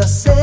[0.00, 0.33] estás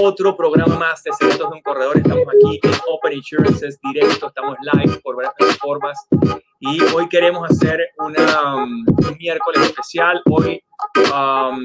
[0.00, 1.96] otro programa más de Secretos de un Corredor.
[1.96, 5.98] Estamos aquí en Open Insurances directo, estamos live por varias plataformas
[6.60, 10.20] y hoy queremos hacer una, um, un miércoles especial.
[10.30, 10.62] Hoy
[11.12, 11.64] um,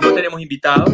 [0.00, 0.90] no tenemos invitados,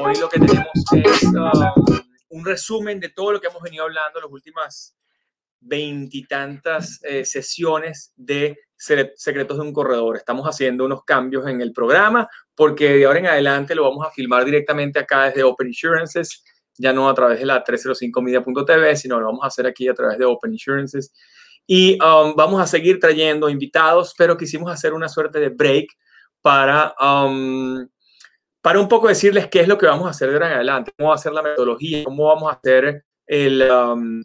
[0.00, 1.98] hoy lo que tenemos es um,
[2.30, 4.96] un resumen de todo lo que hemos venido hablando en las últimas
[5.60, 10.16] veintitantas eh, sesiones de Secretos de un Corredor.
[10.16, 14.10] Estamos haciendo unos cambios en el programa porque de ahora en adelante lo vamos a
[14.10, 16.44] filmar directamente acá desde Open Insurances,
[16.76, 20.16] ya no a través de la 305media.tv, sino lo vamos a hacer aquí a través
[20.16, 21.12] de Open Insurances.
[21.66, 25.88] Y um, vamos a seguir trayendo invitados, pero quisimos hacer una suerte de break
[26.40, 27.86] para, um,
[28.62, 30.92] para un poco decirles qué es lo que vamos a hacer de ahora en adelante,
[30.96, 33.62] cómo va a ser la metodología, cómo vamos a hacer el...
[33.70, 34.22] um,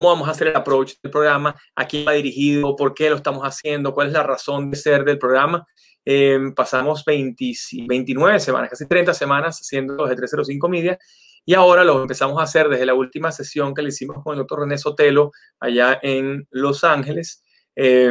[0.00, 3.16] cómo vamos a hacer el approach del programa, a quién va dirigido, por qué lo
[3.16, 5.66] estamos haciendo, cuál es la razón de ser del programa.
[6.06, 7.52] Eh, pasamos 20
[7.86, 10.98] 29 semanas, casi 30 semanas haciendo los de 305 Media
[11.44, 14.38] y ahora lo empezamos a hacer desde la última sesión que le hicimos con el
[14.38, 17.44] doctor René Sotelo allá en Los Ángeles.
[17.76, 18.10] Eh,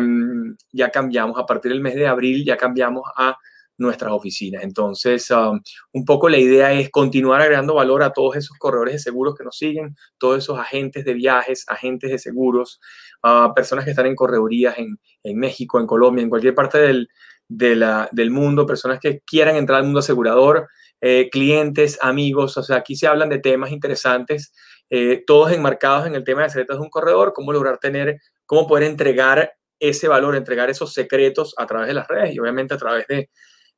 [0.71, 3.35] ya cambiamos, a partir del mes de abril ya cambiamos a
[3.80, 4.63] nuestras oficinas.
[4.63, 5.59] Entonces, um,
[5.94, 9.44] un poco la idea es continuar agregando valor a todos esos corredores de seguros que
[9.44, 12.79] nos siguen, todos esos agentes de viajes, agentes de seguros,
[13.56, 17.09] personas que están en corredurías en, en, México, en Colombia, en cualquier parte del,
[17.50, 20.67] del mundo, personas que quieran entrar al mundo asegurador,
[21.01, 24.53] eh, clientes, amigos, o sea, aquí se hablan de temas interesantes,
[24.90, 28.67] eh, todos enmarcados en el tema de secretos de un corredor, cómo lograr tener, cómo
[28.67, 32.78] poder entregar ese valor, entregar esos secretos a través de las redes y obviamente a
[32.78, 33.29] través de,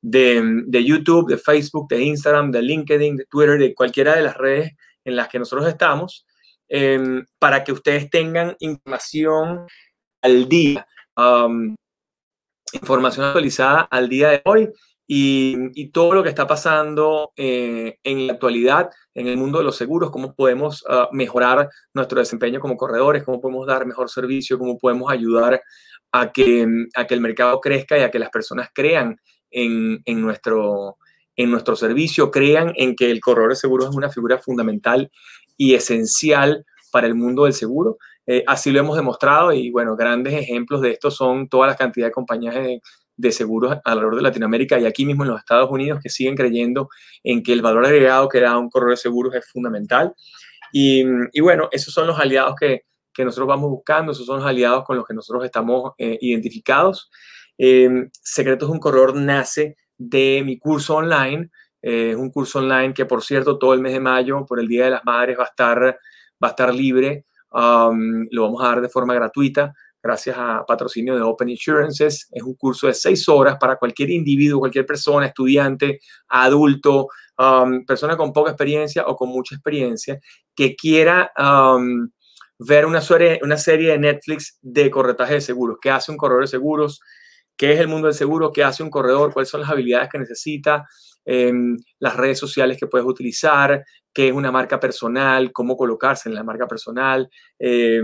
[0.02, 4.36] de, de, YouTube, de Facebook, de Instagram, de LinkedIn, de Twitter, de cualquiera de las
[4.36, 4.72] redes
[5.06, 6.26] en las que nosotros estamos,
[6.70, 9.68] eh, para que ustedes tengan información
[10.22, 11.76] al día, um,
[12.74, 14.70] información actualizada al día de hoy
[15.08, 19.66] y, y todo lo que está pasando eh, en la actualidad en el mundo de
[19.66, 24.58] los seguros, cómo podemos uh, mejorar nuestro desempeño como corredores, cómo podemos dar mejor servicio,
[24.58, 25.62] cómo podemos ayudar
[26.14, 29.18] a que, a que el mercado crezca y a que las personas crean
[29.52, 30.98] en, nuestro,
[31.36, 35.12] en nuestro servicio, crean en que el corredor de seguros es una figura fundamental
[35.58, 37.98] y esencial para el mundo del seguro.
[38.28, 42.08] Eh, así lo hemos demostrado y bueno, grandes ejemplos de esto son toda la cantidad
[42.08, 42.82] de compañías de,
[43.22, 46.90] de seguros alrededor de Latinoamérica y aquí mismo en los Estados Unidos que siguen creyendo
[47.24, 50.14] en que el valor agregado que da un corredor de seguros es fundamental.
[50.74, 52.82] Y, y bueno, esos son los aliados que,
[53.14, 57.12] que, nosotros vamos buscando, esos son los aliados con los que nosotros estamos eh, identificados.
[57.64, 61.52] Eh, Secretos un Corredor nace de mi curso online.
[61.80, 64.68] Es eh, un curso online que, por cierto, todo el mes de mayo, por el
[64.68, 65.80] Día de las Madres, va a estar,
[66.44, 67.26] va a estar libre.
[67.52, 72.28] Lo vamos a dar de forma gratuita gracias a patrocinio de Open Insurances.
[72.32, 77.10] Es un curso de seis horas para cualquier individuo, cualquier persona, estudiante, adulto,
[77.86, 80.20] persona con poca experiencia o con mucha experiencia,
[80.56, 81.32] que quiera
[82.58, 85.78] ver una serie, una serie de Netflix de corretaje de seguros.
[85.80, 87.00] ¿Qué hace un corredor de seguros?
[87.58, 88.52] ¿Qué es el mundo del seguro?
[88.52, 89.34] ¿Qué hace un corredor?
[89.34, 90.86] ¿Cuáles son las habilidades que necesita?
[91.26, 91.52] Eh,
[92.00, 96.44] las redes sociales que puedes utilizar, qué es una marca personal, cómo colocarse en la
[96.44, 97.30] marca personal,
[97.60, 98.02] eh,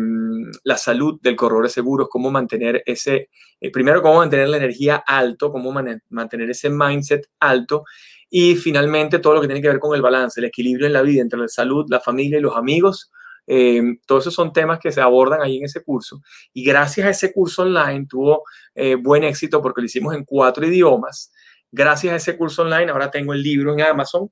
[0.64, 5.04] la salud del corredor de seguros, cómo mantener ese, eh, primero cómo mantener la energía
[5.06, 7.84] alto, cómo man mantener ese mindset alto
[8.30, 11.02] y finalmente todo lo que tiene que ver con el balance, el equilibrio en la
[11.02, 13.12] vida entre la salud, la familia y los amigos.
[13.50, 16.22] Eh, todos esos son temas que se abordan ahí en ese curso
[16.54, 18.44] y gracias a ese curso online tuvo
[18.76, 21.32] eh, buen éxito porque lo hicimos en cuatro idiomas.
[21.72, 24.30] Gracias a ese curso online ahora tengo el libro en Amazon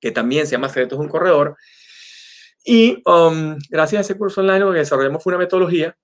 [0.00, 1.56] que también se llama Secretos de un Corredor.
[2.64, 5.96] Y um, gracias a ese curso online lo que desarrollamos fue una metodología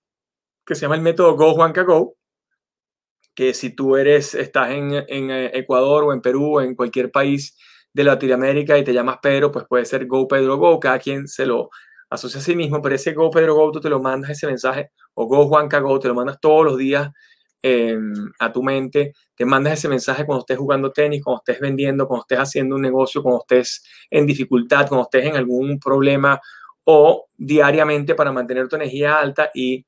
[0.64, 2.16] que se llama el método Go Juanca Go,
[3.34, 7.58] que si tú eres, estás en, en, Ecuador o en Perú o en cualquier país
[7.93, 11.44] de Latinoamérica y te llamas Pedro, pues puede ser Go Pedro Go, cada quien se
[11.44, 11.70] lo
[12.14, 15.26] asocia a sí mismo, pero ese Go Pedro Go te lo mandas ese mensaje, o
[15.26, 17.11] Go Juanca Go, te lo mandas todos los días
[17.62, 17.99] eh,
[18.38, 22.22] a tu mente, te mandas ese mensaje cuando estés jugando tenis, cuando estés vendiendo, cuando
[22.22, 26.40] estés haciendo un negocio, cuando estés en dificultad, cuando estés en algún problema
[26.84, 29.84] o diariamente para mantener tu energía alta y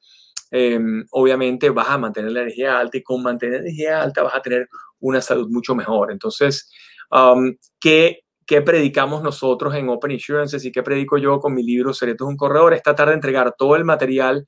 [0.50, 4.34] em, obviamente vas a mantener la energía alta y con mantener la energía alta vas
[4.34, 4.69] a tener
[5.00, 6.11] una salud mucho mejor.
[6.11, 6.70] Entonces,
[7.11, 11.93] um, ¿qué, ¿qué, predicamos nosotros en Open Insurances y qué predico yo con mi libro
[11.93, 12.75] Secretos de un Corredor?
[12.75, 14.46] Es tratar de entregar todo el material,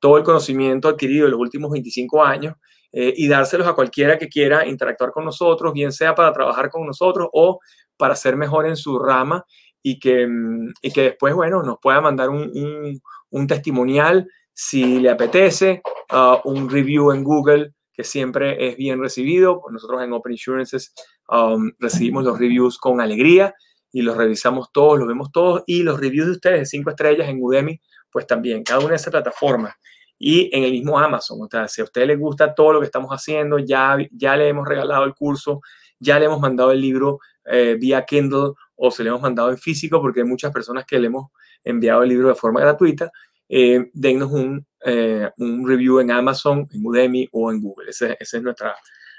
[0.00, 2.54] todo el conocimiento adquirido en los últimos 25 años
[2.92, 6.86] eh, y dárselos a cualquiera que quiera interactuar con nosotros, bien sea para trabajar con
[6.86, 7.60] nosotros o
[7.96, 9.44] para ser mejor en su rama
[9.82, 13.00] y que, mm, y que después, bueno, nos pueda mandar un,
[13.30, 15.82] un, testimonial si le apetece,
[16.12, 19.62] uh, un review en Google que siempre es bien recibido.
[19.70, 20.92] Nosotros en Open Insurances
[21.28, 23.54] um, recibimos los reviews con alegría
[23.92, 27.28] y los revisamos todos, los vemos todos y los reviews de ustedes de cinco estrellas
[27.28, 27.80] en Udemy,
[28.10, 29.74] pues también, cada una de esas plataformas
[30.18, 31.38] y en el mismo Amazon.
[31.42, 34.48] O sea, si a usted le gusta todo lo que estamos haciendo, ya, ya le
[34.48, 35.60] hemos regalado el curso,
[35.98, 39.58] ya le hemos mandado el libro eh, vía Kindle o se le hemos mandado en
[39.58, 41.30] físico porque hay muchas personas que le hemos
[41.64, 43.10] enviado el libro de forma gratuita.
[43.48, 47.90] Eh, denos un, eh, un, review en Amazon, en Udemy o en Google.
[47.90, 48.74] Ese, ese es nuestra,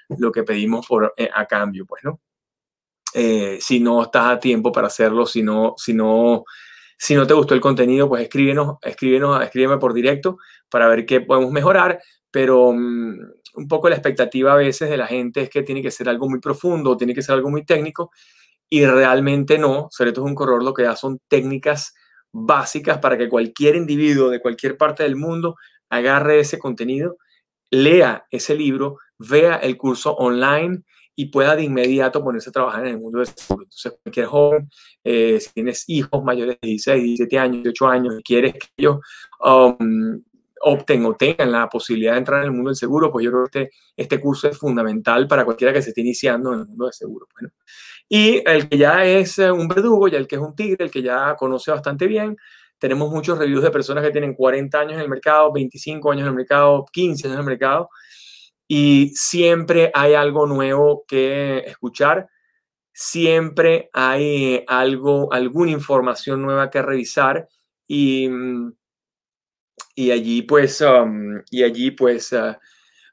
[0.10, 2.20] lo que pedimos por, eh, a cambio, pues, ¿no?
[3.14, 6.44] Eh, si no estás a tiempo para hacerlo, si no, si no,
[6.98, 10.38] si no te gustó el contenido, pues escríbenos, escríbenos, escríbeme por directo
[10.70, 12.02] para ver qué podemos mejorar,
[12.32, 13.18] pero um,
[13.56, 16.30] un poco la expectativa a veces de la gente es que tiene que ser algo
[16.30, 18.12] muy profundo, tiene que ser algo muy técnico,
[18.70, 21.94] y realmente no, sobre todo es un corredor lo que da son técnicas
[22.32, 25.56] básicas para que cualquier individuo de cualquier parte del mundo
[25.90, 27.18] agarre ese contenido,
[27.72, 30.84] lea ese libro, vea el curso online
[31.16, 33.64] y pueda de inmediato ponerse a trabajar en el mundo del seguro.
[33.64, 34.70] Entonces, cualquier joven,
[35.04, 39.00] eh, si tienes hijos mayores de 16, 17 años, 18 años y quieres que ellos
[39.44, 40.22] um,
[40.62, 43.48] opten o tengan la posibilidad de entrar en el mundo del seguro, pues yo creo
[43.48, 46.86] que este, este curso es fundamental para cualquiera que se esté iniciando en el mundo
[46.86, 47.28] del seguro.
[47.34, 47.54] Bueno,
[48.10, 50.92] y el que ya es eh, un verdugo, ya el que es un tigre, el
[50.92, 52.38] que ya conoce bastante bien,
[52.80, 56.30] tenemos muchos reviews de personas que tienen 40 años en el mercado, 25 años en
[56.30, 57.90] el mercado, 15 años en el mercado,
[58.68, 62.30] y siempre hay algo nuevo que escuchar,
[62.92, 67.48] siempre hay algo, alguna información nueva que revisar
[67.88, 68.30] y,
[69.96, 72.56] y allí pues, um, y allí pues uh,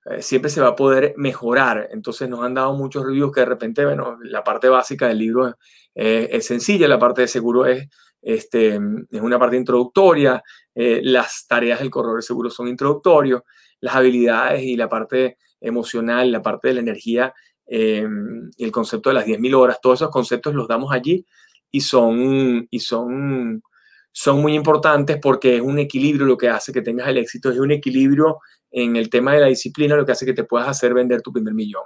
[0.07, 1.89] eh, siempre se va a poder mejorar.
[1.93, 5.57] Entonces nos han dado muchos reviews que de repente, bueno, la parte básica del libro
[5.95, 7.89] es, sencilla, la parte de seguro es,
[8.21, 8.75] este,
[9.11, 10.43] es una parte introductoria,
[10.75, 13.43] eh, las tareas del corredor de seguro son introductorios,
[13.85, 17.35] las habilidades y la parte emocional, la parte de la energía
[17.67, 21.27] y el concepto de las 10.000 horas, todos esos conceptos los damos allí
[21.71, 23.63] y son, y son,
[24.11, 27.59] son muy importantes porque es un equilibrio lo que hace que tengas el éxito, es
[27.59, 28.39] un equilibrio
[28.71, 31.31] en el tema de la disciplina, lo que hace que te puedas hacer vender tu
[31.31, 31.85] primer millón.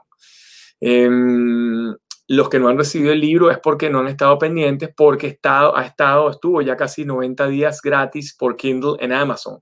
[0.81, 1.93] Em,
[2.29, 5.77] los que no han recibido el libro es porque no han estado pendientes, porque estado,
[5.77, 9.59] ha estado, estuvo ya casi 90 días gratis por Kindle en Amazon.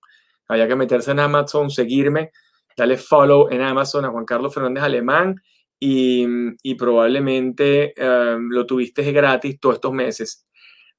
[0.49, 2.31] Había que meterse en Amazon, seguirme,
[2.77, 5.37] darle follow en Amazon a Juan Carlos Fernández Alemán
[5.79, 10.47] y, probablemente em, lo tuviste gratis todos estos meses.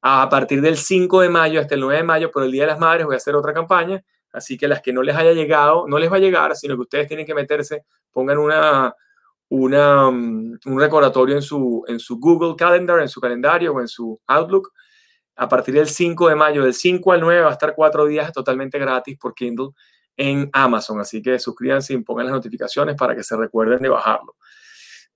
[0.02, 2.68] A partir del 5 de mayo hasta el 9 de mayo, por el Día de
[2.68, 4.04] las Madres, voy a hacer otra campaña
[4.38, 6.82] Así que las que no les haya llegado, no les va a llegar, sino que
[6.82, 8.94] ustedes tienen que meterse, pongan una,
[9.50, 14.20] mm, un recordatorio en su, en su Google Calendar, en su calendario o en su
[14.28, 14.72] Outlook.
[15.38, 18.32] A partir del 5 de mayo, del 5 al 9, va a estar cuatro días
[18.34, 19.70] totalmente gratis por Kindle
[20.18, 21.00] en Amazon.
[21.00, 24.36] Así que suscríbanse y pongan las notificaciones para que se recuerden de bajarlo.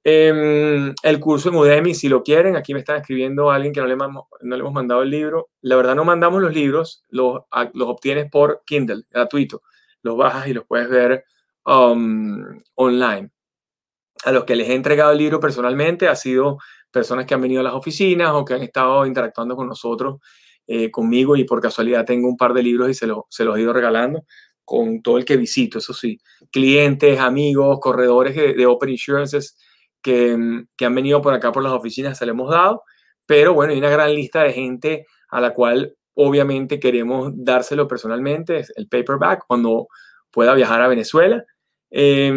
[0.03, 3.87] Eh, el curso en Udemy, si lo quieren, aquí me están escribiendo alguien que no
[3.87, 5.49] le, no le hemos mandado el libro.
[5.61, 7.41] La verdad no mandamos los libros, los,
[7.73, 9.61] los obtienes por Kindle, gratuito.
[10.03, 11.25] Los bajas y los puedes ver
[11.65, 13.31] um, online.
[14.23, 16.57] A los que les he entregado el libro personalmente ha sido
[16.91, 20.19] personas que han venido a las oficinas o que han estado interactuando con nosotros,
[20.67, 23.61] eh, conmigo y por casualidad tengo un par de libros y se, se los he
[23.61, 24.23] ido regalando
[24.63, 26.19] con todo el que visito, eso sí,
[26.51, 29.57] clientes, amigos, corredores de, de Open Insurances
[30.01, 32.83] que, que, han venido por acá por las oficinas, se le hemos dado,
[33.25, 38.63] pero bueno, hay una gran lista de gente a la cual obviamente queremos dárselo personalmente,
[38.75, 39.87] el paperback, cuando
[40.31, 41.43] pueda viajar a Venezuela,
[41.91, 42.31] eh,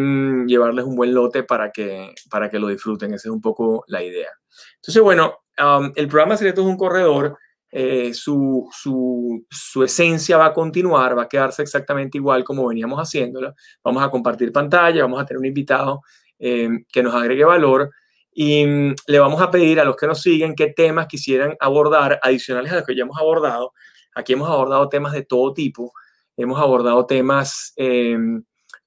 [0.46, 4.02] llevarles un buen lote para que, para que lo disfruten, esa es un poco la
[4.02, 4.30] idea.
[4.76, 7.38] Entonces, bueno, um, el programa Secreto es un corredor,
[7.70, 13.00] eh, su, su, su, esencia va a continuar, va a quedarse exactamente igual como veníamos
[13.00, 13.54] haciéndolo.
[13.82, 16.02] Vamos a compartir pantalla, vamos a tener un invitado
[16.38, 17.90] eh, que nos agregue valor
[18.32, 22.20] y mm, le vamos a pedir a los que nos siguen qué temas quisieran abordar
[22.23, 23.73] adicionales a los que ya hemos abordado.
[24.14, 25.92] Aquí hemos abordado temas de todo tipo,
[26.37, 28.16] hemos abordado temas eh,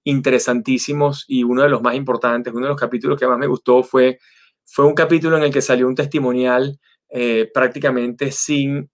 [0.10, 3.84] interesantísimos y uno de los más importantes, uno de los capítulos que más me gustó
[3.84, 4.20] fue,
[4.66, 8.90] fue un capítulo en el que salió un testimonial eh, prácticamente sin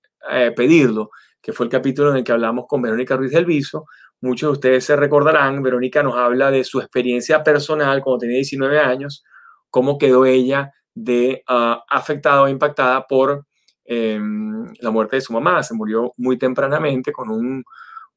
[0.55, 1.09] pedirlo.
[1.41, 3.85] que fue el capítulo en el que hablamos con Verónica Ruiz del Viso.
[4.21, 8.79] Muchos de ustedes se recordarán, Verónica nos habla de su experiencia personal cuando tenía 19
[8.79, 9.25] años,
[9.69, 13.45] cómo quedó ella de ah, afectada o impactada por
[13.83, 15.61] em, la muerte de su mamá.
[15.63, 17.65] Se murió muy tempranamente con, un,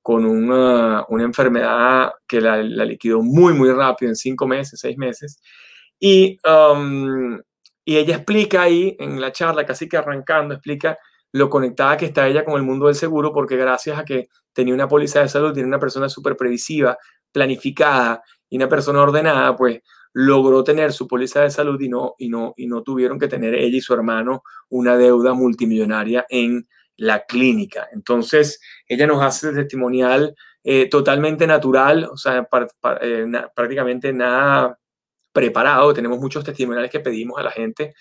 [0.06, 4.96] con una, una enfermedad que la, la, liquidó muy, muy rápido, en cinco meses, seis
[4.96, 5.42] meses.
[5.98, 7.40] Y, um,
[7.84, 10.96] y ella explica ahí en la charla, casi que arrancando, explica
[11.32, 14.74] lo conectada que está ella con el mundo del seguro, porque gracias a que tenía
[14.74, 16.96] una póliza de salud, tiene una persona súper previsiva,
[17.32, 19.80] planificada y una persona ordenada, pues
[20.12, 23.56] logró tener su póliza de salud y no, y, no, y no tuvieron que tener
[23.56, 27.88] ella y su hermano una deuda multimillonaria en la clínica.
[27.92, 30.34] Entonces, ella nos hace testimonial
[30.64, 32.48] eh, totalmente natural, o sea,
[33.00, 34.78] eh, prácticamente nada
[35.32, 35.94] preparado.
[35.94, 37.94] Tenemos muchos testimoniales que pedimos a la gente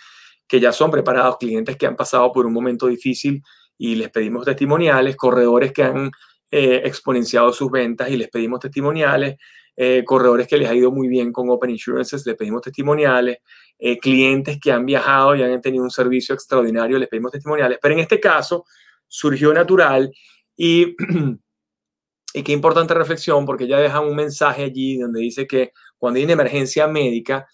[0.48, 3.44] que ya son preparados, clientes que han pasado por un momento difícil
[3.78, 6.12] y les pedimos testimoniales, corredores que han
[6.52, 9.36] eh, exponenciado sus ventas y les pedimos testimoniales,
[9.78, 13.40] eh, corredores que les ha ido muy bien con Open Insurances, les pedimos testimoniales,
[13.78, 17.94] eh, clientes que han viajado y han tenido un servicio extraordinario, les pedimos testimoniales, pero
[17.94, 18.66] en este caso
[19.08, 20.14] surgió natural
[20.56, 20.96] y,
[22.34, 26.24] y qué importante reflexión porque ya deja un mensaje allí donde dice que cuando hay
[26.24, 27.46] una emergencia médica,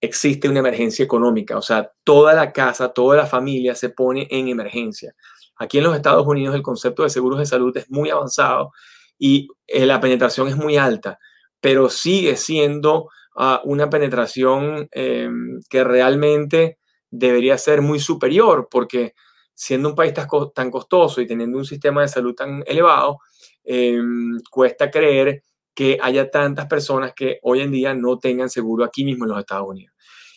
[0.00, 4.48] existe una emergencia económica, o sea, toda la casa, toda la familia se pone en
[4.48, 5.14] emergencia.
[5.56, 8.72] Aquí en los Estados Unidos el concepto de seguros de salud es muy avanzado
[9.18, 11.18] y eh, la penetración es muy alta
[11.64, 16.76] pero sigue siendo ah, una penetración em, que realmente
[17.10, 19.14] debería ser muy superior, porque
[19.54, 20.12] siendo un país
[20.54, 23.20] tan costoso y teniendo un sistema de salud tan elevado,
[23.64, 25.42] em, cuesta creer
[25.74, 29.38] que haya tantas personas que hoy en día no tengan seguro aquí mismo en los
[29.38, 29.94] Estados Unidos.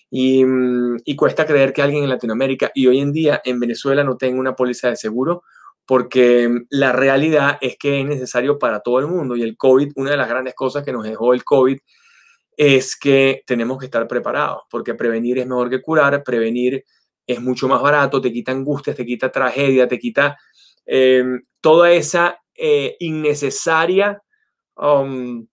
[0.10, 4.02] Y, mm, y, cuesta creer que alguien en Latinoamérica y hoy en día en Venezuela
[4.06, 5.44] no tenga una póliza de seguro
[5.88, 10.12] porque la realidad es que es necesario para todo el mundo y el COVID, una
[10.12, 11.80] de las grandes cosas que nos dejó el COVID
[12.58, 16.84] es que tenemos que estar preparados, porque prevenir es mejor que curar, prevenir
[17.26, 20.38] es mucho más barato, te quita angustias, te quita tragedia, te quita
[20.86, 24.22] em, toda esa eh, innecesaria,
[24.76, 25.48] um,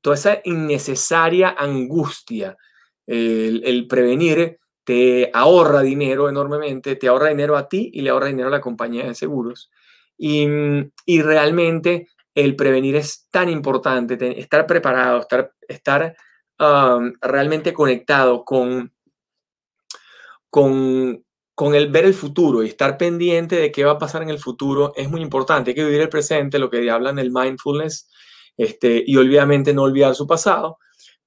[0.00, 2.56] toda esa innecesaria angustia.
[3.06, 8.28] El, el prevenir te ahorra dinero enormemente, te ahorra dinero a ti y le ahorra
[8.28, 9.70] dinero a la compañía de seguros.
[10.16, 10.46] Y,
[11.06, 16.14] y realmente el prevenir es tan importante, estar preparado, estar, estar
[17.20, 18.92] realmente conectado con,
[20.50, 24.30] con, con el ver el futuro y estar pendiente de qué va a pasar en
[24.30, 25.70] el futuro es muy importante.
[25.70, 28.10] Hay que vivir el presente, lo que hablan del mindfulness,
[28.56, 30.78] este, y obviamente no olvidar su pasado,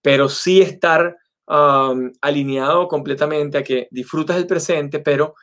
[0.02, 5.36] pero sí estar alineado completamente a que disfrutas el presente, pero,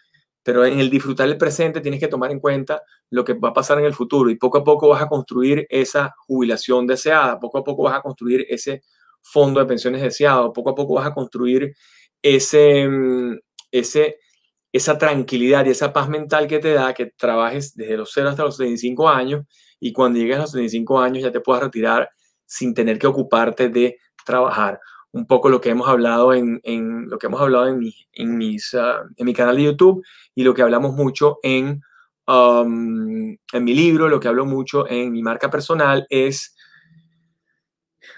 [0.43, 3.53] pero en el disfrutar el presente tienes que tomar en cuenta lo que va a
[3.55, 7.59] pasar en el futuro y poco a poco vas a construir esa jubilación deseada, poco
[7.59, 8.83] a poco vas a construir ese
[9.23, 11.75] fondo de pensiones deseado, poco a poco vas a construir
[12.23, 13.39] ese, mm,
[13.71, 14.19] ese,
[14.73, 18.45] esa tranquilidad y esa paz mental que te da que trabajes desde los 0 hasta
[18.45, 19.45] los 65 años
[19.81, 22.09] y cuando llegues a los 65 años ya te puedas retirar
[22.47, 24.81] sin tener que ocuparte de trabajar
[25.13, 26.61] un poco lo que hemos hablado en,
[27.09, 30.63] lo que hemos hablado en mi, ah, en mi canal de YouTube y lo que
[30.63, 31.83] hablamos mucho en,
[32.27, 36.55] um, en mi libro, lo que hablo mucho en mi marca personal es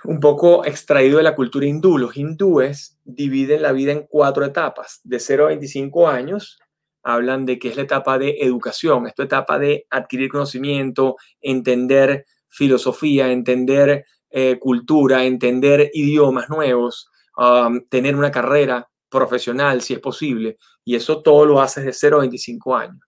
[0.04, 1.98] un poco extraído de la cultura hindú.
[1.98, 5.00] Los hindúes dividen la vida en cuatro etapas.
[5.04, 6.58] De 0 a 25 años
[7.02, 12.26] hablan de que es la etapa de educación, es la etapa de adquirir conocimiento, entender
[12.48, 20.56] filosofía, entender eh, cultura, entender idiomas nuevos, um, tener una carrera profesional si es posible.
[20.84, 22.98] Y eso todo lo haces de 0 a 25 años.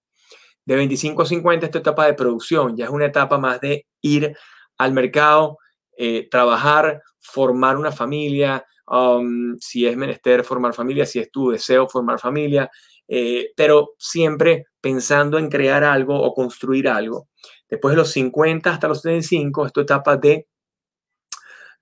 [0.67, 4.37] De 25 a 50 esta etapa de producción, ya es una etapa más de ir
[4.77, 5.59] al mercado,
[5.97, 11.89] eh, trabajar, formar una familia, um, si es menester formar familia, si es tu deseo
[11.89, 12.71] formar familia,
[13.09, 17.29] eh, pero siempre pensando en crear algo o construir algo.
[17.69, 20.49] Después de los 50 hasta los 75, esta etapa de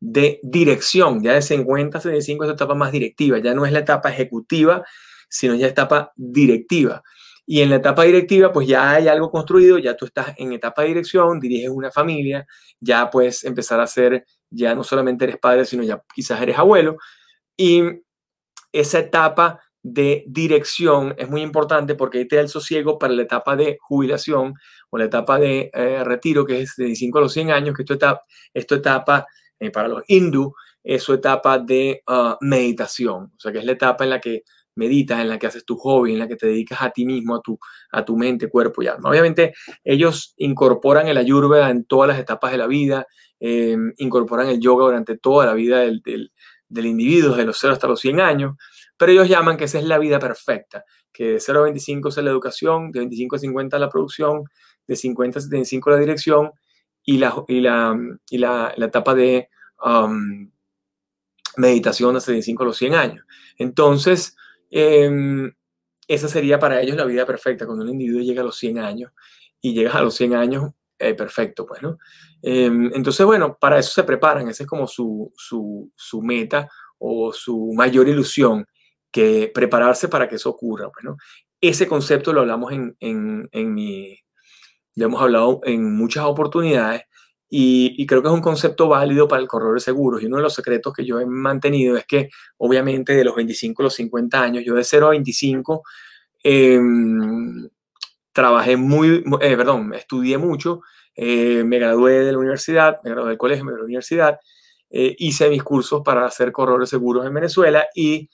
[0.05, 1.23] de dirección.
[1.23, 4.11] Ya de 50 a 75 es la etapa más directiva, ya no es la etapa
[4.11, 4.85] ejecutiva,
[5.29, 7.03] sino ya etapa directiva.
[7.47, 10.83] Y en la etapa directiva, pues ya hay algo construido, ya tú estás en etapa
[10.83, 12.47] de dirección, diriges una familia,
[12.81, 16.97] ya puedes empezar a ser, ya no solamente eres padre, sino ya quizás eres abuelo.
[17.57, 17.83] Y
[18.73, 23.55] esa etapa de dirección es muy importante porque te da el sosiego para la etapa
[23.57, 24.55] de jubilación
[24.91, 27.83] o la etapa de eh, retiro, que es de 25 a los 100 años, que
[28.55, 29.27] esto etapa
[29.63, 33.73] eh, para los hindú es su etapa de ah, meditación, o sea que es la
[33.73, 34.43] etapa en la que
[34.75, 37.37] meditas, en la que haces tu hobby, en la que te dedicas a ti mismo,
[37.37, 37.57] a tu,
[37.93, 39.09] a tu mente, cuerpo y alma.
[39.09, 39.55] Obviamente,
[39.85, 43.07] ellos incorporan el ayurveda en todas las etapas de la vida,
[43.39, 47.87] eh, incorporan el yoga durante toda la vida del, del, individuo, de los 0 hasta
[47.87, 48.57] los 100 años,
[48.97, 52.17] pero ellos llaman que esa es la vida perfecta, que de 0 a 25 es
[52.17, 54.43] la educación, de 25 a 50 la producción,
[54.89, 56.51] de 50 a 75 la dirección
[57.05, 57.97] y la, y la,
[58.31, 59.49] y la, etapa de
[59.85, 60.51] um,
[61.57, 63.27] meditación de 75 a los 100 años.
[63.59, 64.37] Entonces,
[64.75, 65.53] Em,
[66.09, 69.13] esa sería para ellos la vida perfecta, cuando un individuo llega a los 100 años
[69.61, 71.99] y llegas a los 100 años, eh, perfecto, pues, ¿no?
[72.41, 76.69] Em, entonces, bueno, para eso se preparan, esa es como su, su, su, meta
[76.99, 78.67] o su mayor ilusión,
[79.11, 81.17] que prepararse para que eso ocurra, pues, ¿no?
[81.61, 84.19] Ese concepto lo hablamos en, en, en mi,
[84.97, 87.03] lo hemos hablado en muchas oportunidades
[87.55, 90.23] y, creo que es un concepto válido para el corredor de seguros.
[90.23, 93.83] Y uno de los secretos que yo he mantenido es que, obviamente, de los 25
[93.83, 95.83] a los 50 años, yo de 0 a 25,
[96.43, 97.69] em,
[98.33, 100.81] trabajé muy, eh, perdón, estudié mucho,
[101.15, 104.41] eh, me gradué de la universidad, me gradué del colegio, me gradué de la universidad,
[104.89, 108.31] eh, hice mis cursos para hacer corredor de seguros en Venezuela y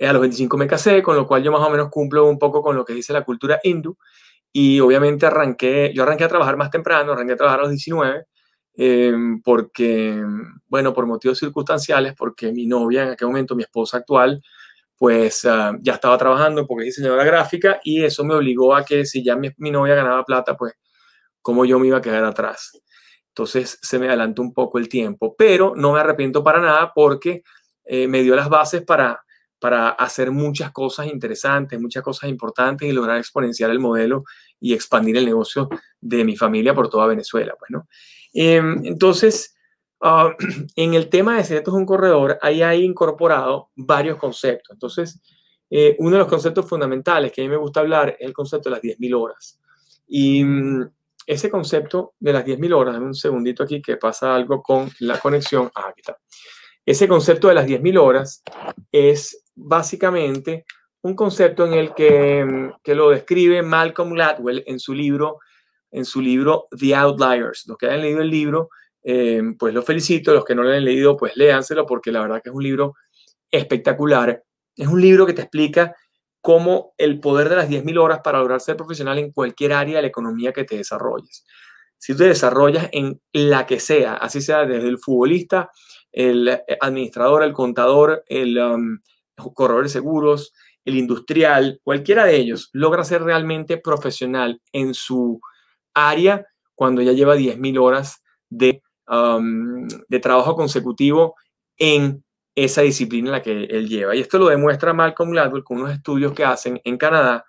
[0.00, 2.62] a los 25 me casé, con lo cual yo más o menos cumplo un poco
[2.62, 3.96] con lo que dice la cultura hindú.
[4.52, 8.26] Y obviamente arranqué, yo arranqué a trabajar más temprano, arranqué a trabajar a los 19
[8.80, 10.22] Em, porque,
[10.68, 14.40] bueno, por motivos circunstanciales, porque mi novia, en aquel momento mi esposa actual,
[14.96, 19.04] pues ah, ya estaba trabajando porque es diseñadora gráfica y eso me obligó a que
[19.04, 20.74] si ya mi, novia ganaba plata, pues
[21.42, 22.80] cómo yo me iba a quedar atrás.
[23.28, 27.42] Entonces se me adelantó un poco el tiempo, pero no me arrepiento para nada porque
[27.84, 29.24] eh, me dio las bases para,
[29.58, 34.24] para hacer muchas cosas interesantes, muchas cosas importantes y lograr exponenciar el modelo
[34.60, 35.68] y expandir el negocio
[36.00, 37.82] de mi familia por toda Venezuela, pues.
[38.32, 39.56] Em, entonces,
[40.00, 40.30] ah,
[40.76, 44.74] en el tema de secretos de un corredor, ahí hay incorporado varios conceptos.
[44.74, 45.20] Entonces,
[45.70, 48.70] eh, uno de los conceptos fundamentales que a mí me gusta hablar es el concepto
[48.70, 49.60] de las 10.000 horas.
[50.06, 50.88] Y mm,
[51.26, 55.18] ese concepto de las 10.000 horas, en un segundito aquí que pasa algo con la
[55.18, 55.70] conexión.
[55.74, 56.02] Ah, aquí.
[56.88, 58.42] Ese concepto de las 10.000 horas
[58.90, 60.64] es básicamente
[61.02, 65.38] un concepto en el que, mm, que lo describe Malcolm Gladwell en su libro
[65.90, 67.66] en su libro The Outliers.
[67.66, 68.70] Los que hayan leído el libro,
[69.02, 70.32] eh, pues los felicito.
[70.32, 72.94] Los que no lo han leído, pues léanselo porque la verdad que es un libro
[73.50, 74.42] espectacular.
[74.74, 75.94] Es un libro que te explica
[76.40, 80.02] cómo el poder de las 10.000 horas para lograr ser profesional en cualquier área de
[80.02, 81.44] la economía que te desarrolles.
[81.98, 85.70] Si te desarrollas en la que sea, así sea desde el futbolista,
[86.18, 88.98] el administrador, el contador, el um,
[89.54, 90.52] corredor de seguros,
[90.84, 95.40] el industrial, cualquiera de ellos logra ser realmente profesional en su
[95.94, 98.82] área cuando ya lleva 10.000 horas de,
[100.08, 101.36] de trabajo consecutivo
[101.76, 102.24] en
[102.56, 104.16] esa disciplina en la que él lleva.
[104.16, 107.44] Y esto lo demuestra Malcolm Gladwell con unos estudios que hacen en Canadá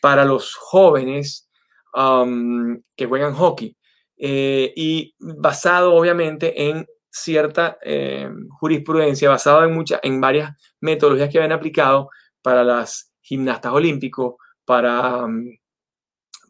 [0.00, 1.50] para los jóvenes
[1.92, 3.76] que juegan hockey.
[4.16, 11.38] Eh, y basado obviamente en cierta eh, jurisprudencia, basado en, muchas en varias metodologías que
[11.38, 12.08] habían aplicado
[12.42, 15.26] para las gimnastas olímpicos, para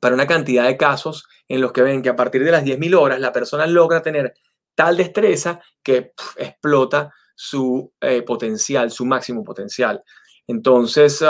[0.00, 2.98] para una cantidad de casos en los que ven que a partir de las 10.000
[2.98, 4.34] horas la persona logra tener
[4.74, 10.02] tal destreza que explota su eh, potencial, su máximo potencial.
[10.46, 11.22] Entonces,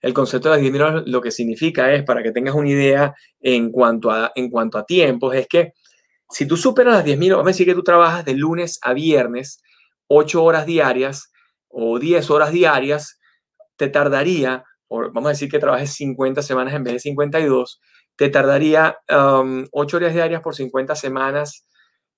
[0.00, 3.14] el concepto de las 10.000 horas lo que significa es, para que tengas una idea
[3.40, 5.72] en cuanto a, en cuanto a tiempos, es que
[6.32, 8.92] si tú superas las 10.000 horas, vamos a decir que tú trabajas de lunes a
[8.92, 9.62] viernes,
[10.08, 11.32] 8 horas diarias
[11.68, 13.18] o 10 horas diarias,
[13.76, 14.64] te tardaría
[15.12, 17.80] vamos a decir que trabajes 50 semanas en vez de 52,
[18.16, 21.66] te tardaría 8 horas diarias por 50 semanas.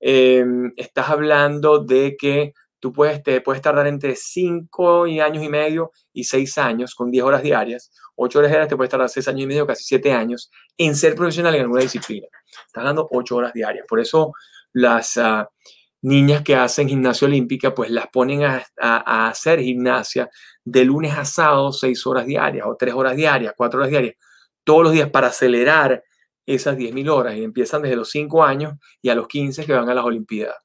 [0.00, 2.52] Em, estás hablando de que
[2.84, 7.24] tú puedes, te puedes tardar entre 5 años y medio y 6 años con 10
[7.24, 7.90] horas diarias.
[8.16, 11.14] 8 horas diarias te puedes tardar 6 años y medio, casi 7 años en ser
[11.14, 12.26] profesional en alguna disciplina.
[12.66, 13.86] Estás dando 8 horas diarias.
[13.88, 14.34] Por eso
[14.74, 15.48] las, ah,
[16.02, 20.28] niñas que hacen gimnasia olímpica, pues las ponen a, hacer gimnasia
[20.62, 24.16] de lunes a sábado, seis horas diarias o tres horas diarias, cuatro horas diarias,
[24.64, 26.04] todos los días para acelerar
[26.44, 29.88] esas 10.000 horas y empiezan desde los cinco años y a los 15 que van
[29.88, 30.63] a las Olimpiadas.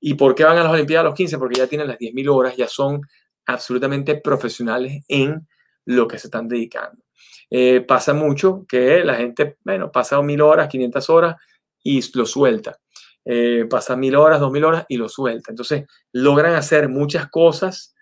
[0.00, 1.38] ¿Y por qué van a las Olimpiadas a los 15?
[1.38, 3.02] Porque ya tienen las 10.000 horas, ya son
[3.46, 5.46] absolutamente profesionales en
[5.84, 7.02] lo que se están dedicando.
[7.50, 11.36] Eh, pasa mucho que la gente, bueno, pasa 1.000 horas, 500 horas
[11.82, 12.78] y lo suelta
[13.24, 15.50] eh, pasa mil horas, dos mil horas y lo suelta.
[15.50, 17.94] Entonces, logran hacer muchas cosas,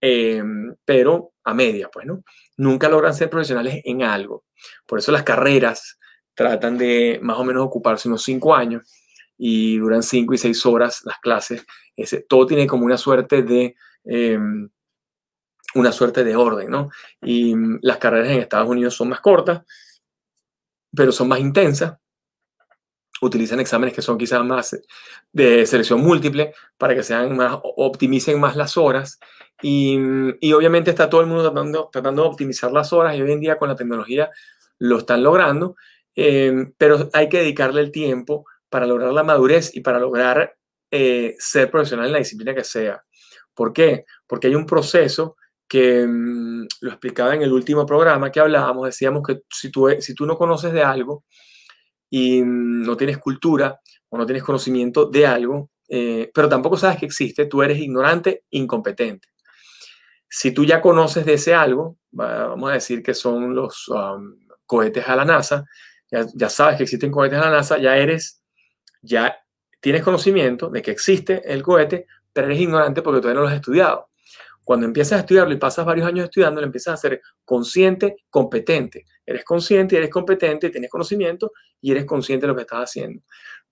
[0.00, 0.42] eh,
[0.84, 2.22] pero a media, pues, ¿no?
[2.56, 4.44] Nunca logran ser profesionales en algo.
[4.86, 5.98] Por eso las carreras
[6.34, 8.82] tratan de más o menos ocuparse unos cinco años
[9.38, 11.64] y duran cinco y seis horas las clases.
[11.96, 14.68] Ese, todo tiene como una suerte de, em,
[15.74, 16.90] una suerte de orden, ¿no?
[17.22, 19.62] Y mm, las carreras en Estados Unidos son más cortas,
[20.94, 21.98] pero son más intensas.
[23.22, 24.78] Utilizan exámenes que son quizás más
[25.32, 29.18] de selección múltiple para que sean más, optimicen más las horas.
[29.62, 33.22] Y, mm, y obviamente está todo el mundo tratando, tratando de optimizar las horas y
[33.22, 34.30] hoy en día con la tecnología
[34.78, 35.76] lo están logrando,
[36.14, 40.54] eh, pero hay que dedicarle el tiempo para lograr la madurez y para lograr
[40.90, 43.02] eh, ser profesional en la disciplina que sea.
[43.54, 44.04] ¿Por qué?
[44.26, 49.22] Porque hay un proceso que mm, lo explicaba en el último programa que hablábamos, decíamos
[49.26, 51.24] que si tú, si tú no conoces de algo
[52.10, 56.98] y mm, no tienes cultura o no tienes conocimiento de algo, eh, pero tampoco sabes
[56.98, 59.28] que existe, tú eres ignorante, incompetente.
[60.28, 64.36] Si tú ya conoces de ese algo, vamos a decir que son los um,
[64.66, 65.64] cohetes a la NASA,
[66.10, 68.42] ya, ya, sabes que existen cohetes a la NASA, ya eres,
[69.06, 69.36] ya
[69.80, 73.54] tienes conocimiento de que existe el cohete, pero eres ignorante porque todavía no lo has
[73.54, 74.10] estudiado.
[74.64, 79.04] Cuando empiezas a estudiarlo y pasas varios años estudiando, lo empiezas a ser consciente, competente.
[79.24, 83.22] Eres consciente y eres competente, tienes conocimiento y eres consciente de lo que estás haciendo.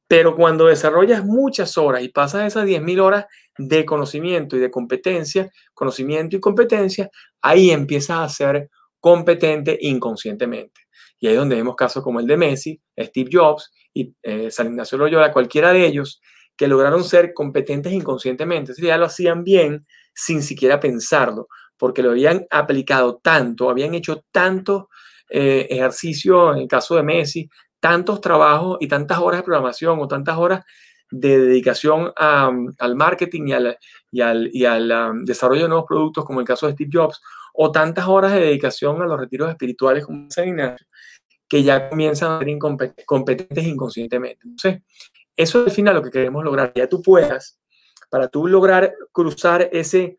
[0.07, 3.27] Pero cuando desarrollas muchas horas y pasas esas 10.000 horas
[3.59, 7.11] de conocimiento y de competencia, conocimiento y competencia,
[7.43, 8.71] ahí empiezas a ser
[9.01, 10.83] competente inconscientemente.
[11.19, 14.67] Y ahí es donde vemos casos como el de Messi, Steve Jobs y eh, San
[14.67, 16.21] Ignacio Loyola, cualquiera de ellos,
[16.57, 18.73] que lograron ser competentes inconscientemente.
[18.73, 24.25] Es ya lo hacían bien sin siquiera pensarlo, porque lo habían aplicado tanto, habían hecho
[24.31, 24.91] tanto
[25.31, 27.49] eh, ejercicio, en el caso de Messi,
[27.81, 30.65] tantos trabajos y tantas horas de programación o tantas horas
[31.11, 33.49] de dedicación al marketing
[34.11, 37.21] y al, um, desarrollo de nuevos productos, como el caso de Steve Jobs,
[37.53, 40.87] o tantas horas de dedicación a los retiros espirituales como San Ignacio,
[41.55, 42.59] que ya comienzan a ser
[43.07, 44.41] competentes inconscientemente.
[44.43, 44.83] Entonces,
[45.37, 46.73] eso es al final lo que queremos lograr.
[46.75, 47.61] Ya tú puedas
[48.11, 50.19] para tú lograr cruzar ese,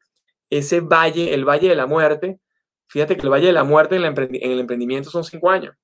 [0.50, 2.40] ese valle, el valle de la muerte,
[2.88, 5.76] fíjate que el valle de la muerte en, el emprendimiento son cinco años.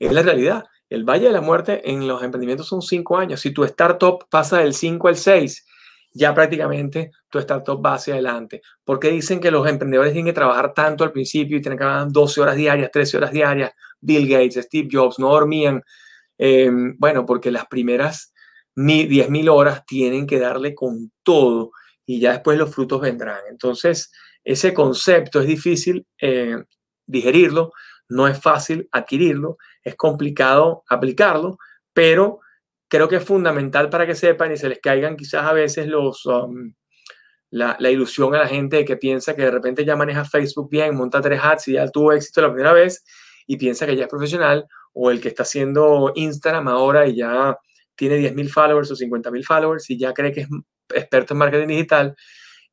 [0.00, 0.64] Es la realidad.
[0.90, 3.40] El valle de la muerte en los emprendimientos son cinco años.
[3.40, 5.64] Si tu startup pasa del 5 al 6,
[6.12, 8.62] ya prácticamente tu startup va hacia adelante.
[8.84, 11.84] ¿Por qué dicen que los emprendedores tienen que trabajar tanto al principio y tienen que
[11.84, 13.72] trabajar 12 horas diarias, 13 horas diarias?
[14.00, 15.82] Bill Gates, Steve Jobs no dormían.
[16.38, 18.32] Eh, bueno, porque las primeras
[18.74, 21.72] 10.000 horas tienen que darle con todo
[22.06, 23.40] y ya después los frutos vendrán.
[23.48, 24.10] Entonces,
[24.44, 26.56] ese concepto es difícil eh,
[27.06, 27.72] digerirlo,
[28.08, 31.58] no es fácil adquirirlo, es complicado aplicarlo,
[31.92, 32.40] pero
[32.92, 36.26] creo que es fundamental para que sepan y se les caigan quizás a veces los,
[36.26, 36.74] um,
[37.48, 40.94] la, ilusión a la gente de que piensa que de repente ya maneja Facebook bien,
[40.94, 43.02] monta tres ads y ya tuvo éxito la primera vez
[43.46, 47.56] y piensa que ya es profesional, o el que está haciendo Instagram ahora y ya
[47.96, 50.48] tiene 10.000 followers o 50.000 followers y ya cree que es
[50.94, 52.14] experto en marketing digital,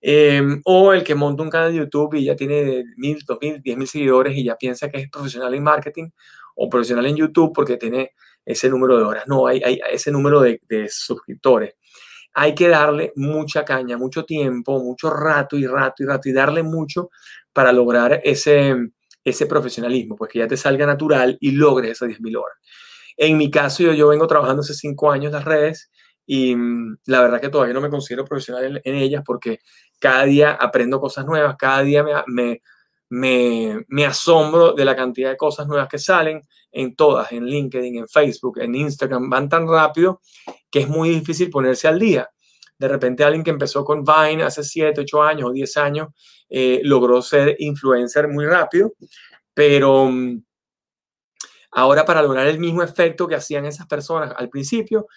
[0.02, 3.88] em, o el que monta un canal de YouTube y ya tiene 1.000, 2.000, 10.000
[3.88, 6.10] seguidores y ya piensa que es profesional en marketing
[6.58, 8.12] o profesional en YouTube porque tiene
[8.46, 9.24] ese número de horas.
[9.28, 11.76] No, hay, hay ese número de, de suscriptores.
[12.34, 16.64] Hay que darle mucha caña, mucho tiempo, mucho rato y rato y rato y darle
[16.64, 17.10] mucho
[17.52, 18.76] para lograr ese,
[19.24, 22.58] ese profesionalismo, pues que ya te salga natural y logres esas 10.000 horas.
[23.18, 25.92] En mi caso, yo, yo vengo trabajando hace cinco años las redes
[26.26, 29.60] y mm, la verdad que todavía no me considero profesional en, ellas porque
[30.00, 32.62] cada día aprendo cosas nuevas, cada día me, me,
[33.10, 36.42] me, asombro de la cantidad de cosas nuevas que salen
[36.72, 40.22] en todas, en LinkedIn, en Facebook, en Instagram, van tan rápido
[40.70, 42.30] que es muy difícil ponerse al día.
[42.78, 46.08] De repente alguien que empezó con Vine hace 7, 8 años o 10 años
[46.50, 48.94] eh, logró ser influencer muy rápido,
[49.54, 50.42] pero mm,
[51.72, 55.08] Ahora, para lograr el mismo efecto que hacían esas personas al principio,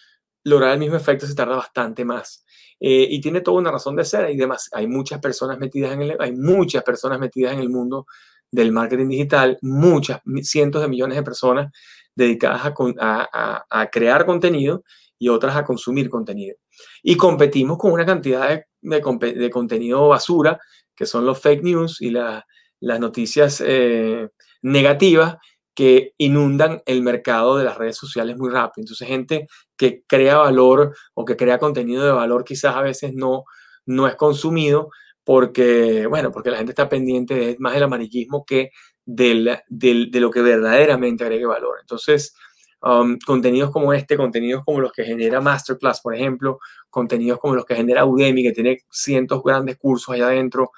[0.45, 2.45] lograr el mismo efecto se tarda bastante más.
[2.81, 4.69] Eh, y tiene toda una razón de ser y demás.
[4.73, 8.07] Hay muchas personas metidas en el, hay muchas personas metidas en el mundo
[8.51, 11.73] del marketing digital, muchas, cientos de millones de personas
[12.15, 14.85] dedicadas a, crear contenido
[15.19, 16.57] y otras a consumir contenido.
[17.03, 20.59] Y competimos con una cantidad de, de, contenido basura,
[20.95, 22.45] que son los fake news y las
[22.81, 24.29] noticias eh,
[24.61, 25.37] negativas,
[25.75, 28.83] que inundan el mercado de las redes sociales muy rápido.
[28.83, 33.45] Entonces, gente que crea valor o que crea contenido de valor quizás a veces no,
[33.87, 34.91] no es consumido
[35.25, 38.71] porque, bueno, porque la gente está pendiente más del amarillismo que
[39.05, 41.79] del, de lo que verdaderamente agregue valor.
[41.81, 42.35] Entonces,
[42.83, 46.59] um, contenidos como este, contenidos como los que genera Masterclass, por ejemplo,
[46.91, 50.73] contenidos como los que genera Udemy, que tiene cientos grandes cursos allá adentro,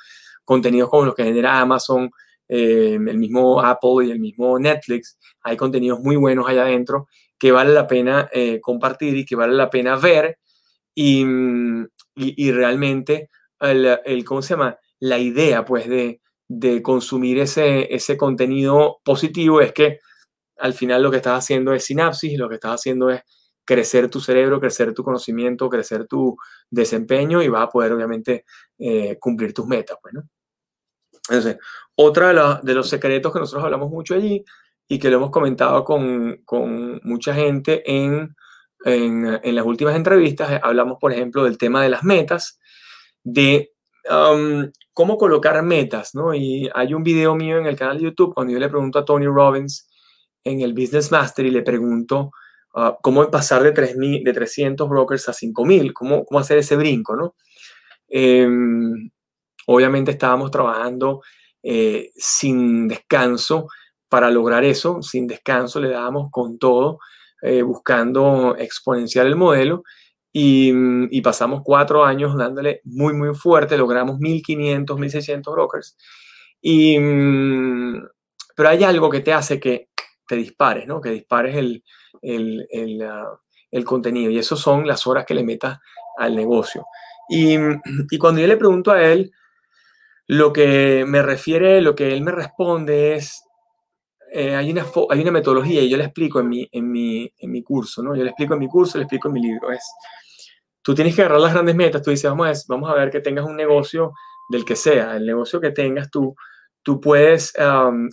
[0.44, 2.10] contenidos como los que genera Amazon,
[2.48, 7.52] eh, el mismo Apple y el mismo Netflix, hay contenidos muy buenos allá adentro que
[7.52, 10.38] vale la pena eh, compartir y que vale la pena ver
[10.94, 11.24] y,
[12.14, 13.30] y, realmente
[13.60, 14.78] el, el, ¿cómo se llama?
[15.00, 19.98] la idea, pues, de, de consumir ese, ese contenido positivo es que
[20.58, 23.22] al final lo que estás haciendo es sinapsis y lo que estás haciendo es
[23.66, 26.36] crecer tu cerebro, crecer tu conocimiento, crecer tu
[26.70, 28.44] desempeño y vas a poder obviamente
[28.78, 29.98] eh, cumplir tus metas.
[30.00, 30.14] Pues,
[31.28, 31.58] Entonces,
[31.96, 34.44] otra de, los secretos que nosotros hablamos mucho allí
[34.88, 38.34] y que lo hemos comentado con, con mucha gente en,
[38.84, 42.58] en, en, las últimas entrevistas, eh, hablamos, por ejemplo, del tema de las metas,
[43.22, 43.72] de
[44.10, 46.34] um, cómo colocar metas, ¿no?
[46.34, 49.04] Y hay un video mío en el canal de YouTube cuando yo le pregunto a
[49.04, 49.88] Tony Robbins
[50.44, 52.32] en el Business Master y le pregunto
[52.74, 57.16] uh, cómo pasar de, 3, de 300 brokers a 5000, cómo, cómo hacer ese brinco,
[57.16, 57.34] ¿no?
[58.08, 58.46] Eh,
[59.66, 61.22] obviamente estábamos trabajando
[61.62, 63.68] eh, sin descanso
[64.08, 66.98] para lograr eso, sin descanso le dábamos con todo,
[67.42, 69.82] eh, buscando exponenciar el modelo
[70.32, 70.72] y,
[71.10, 75.96] y, pasamos cuatro años dándole muy, muy fuerte, logramos 1.500, 1.600 brokers.
[76.60, 78.02] Y, mm,
[78.56, 79.88] pero hay algo que te hace que
[80.26, 81.00] te dispares, ¿no?
[81.00, 81.84] Que dispares el,
[82.22, 83.06] el, el,
[83.70, 85.78] el contenido y eso son las horas que le metas
[86.18, 86.86] al negocio.
[87.28, 87.56] Y,
[88.10, 89.32] y cuando yo le pregunto a él,
[90.26, 93.44] lo que me refiere, lo que él me responde es,
[94.32, 97.50] eh, hay, una, hay una metodología y yo le explico en mi, en, mi, en
[97.50, 98.16] mi curso, ¿no?
[98.16, 99.70] Yo le explico en mi curso, le explico en mi libro.
[99.70, 99.84] Es,
[100.82, 103.20] tú tienes que agarrar las grandes metas, tú dices, vamos a, vamos a ver que
[103.20, 104.12] tengas un negocio
[104.50, 106.34] del que sea, el negocio que tengas tú,
[106.82, 107.54] tú puedes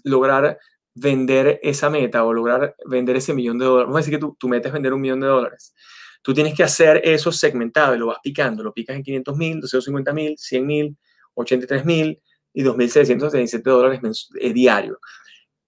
[0.04, 0.58] lograr
[0.94, 3.88] vender esa meta o lograr vender ese millón de dólares.
[3.88, 5.74] Vamos a decir que tú, tu meta es vender un millón de dólares.
[6.22, 8.64] Tú tienes que hacer eso segmentado y lo vas picando.
[8.64, 10.98] Lo picas en 500 mil, 250 mil, 100 mil,
[11.36, 12.22] 83 mil
[12.54, 15.00] y 2.677 dólares eh, diario.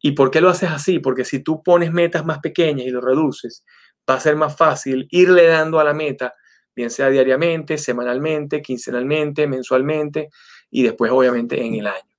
[0.02, 1.00] ¿Y por qué lo haces así?
[1.00, 3.64] Porque si tú pones metas más pequeñas y lo reduces,
[4.10, 6.34] va a ser más fácil irle dando a la meta,
[6.76, 10.30] bien sea diariamente, semanalmente, quincenalmente, mensualmente
[10.70, 12.12] y después obviamente en el año.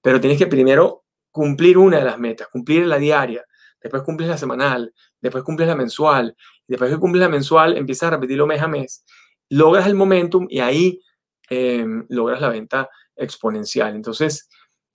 [0.00, 3.44] Pero tienes que primero cumplir una de las metas, cumplir la diaria,
[3.82, 6.36] después cumples la semanal, después cumples la mensual,
[6.68, 9.04] después que cumples la mensual empiezas a repetirlo mes a mes,
[9.48, 11.00] logras el momentum y ahí
[11.50, 13.94] Em, logras la venta exponencial.
[13.94, 14.48] Entonces,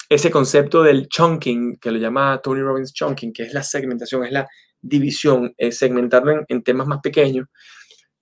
[0.10, 4.31] ese concepto del chunking, que lo llama Tony Robbins chunking, que es la segmentación, es
[4.31, 4.47] la
[4.81, 7.47] división, segmentarlo en, temas más pequeños,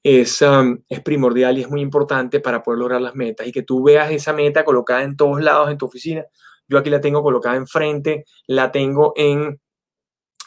[0.04, 3.64] es, um, es primordial y es muy importante para poder lograr las metas y que
[3.64, 6.26] tú veas esa meta colocada en todos lados en tu oficina.
[6.68, 9.60] Yo aquí la tengo colocada enfrente, la tengo en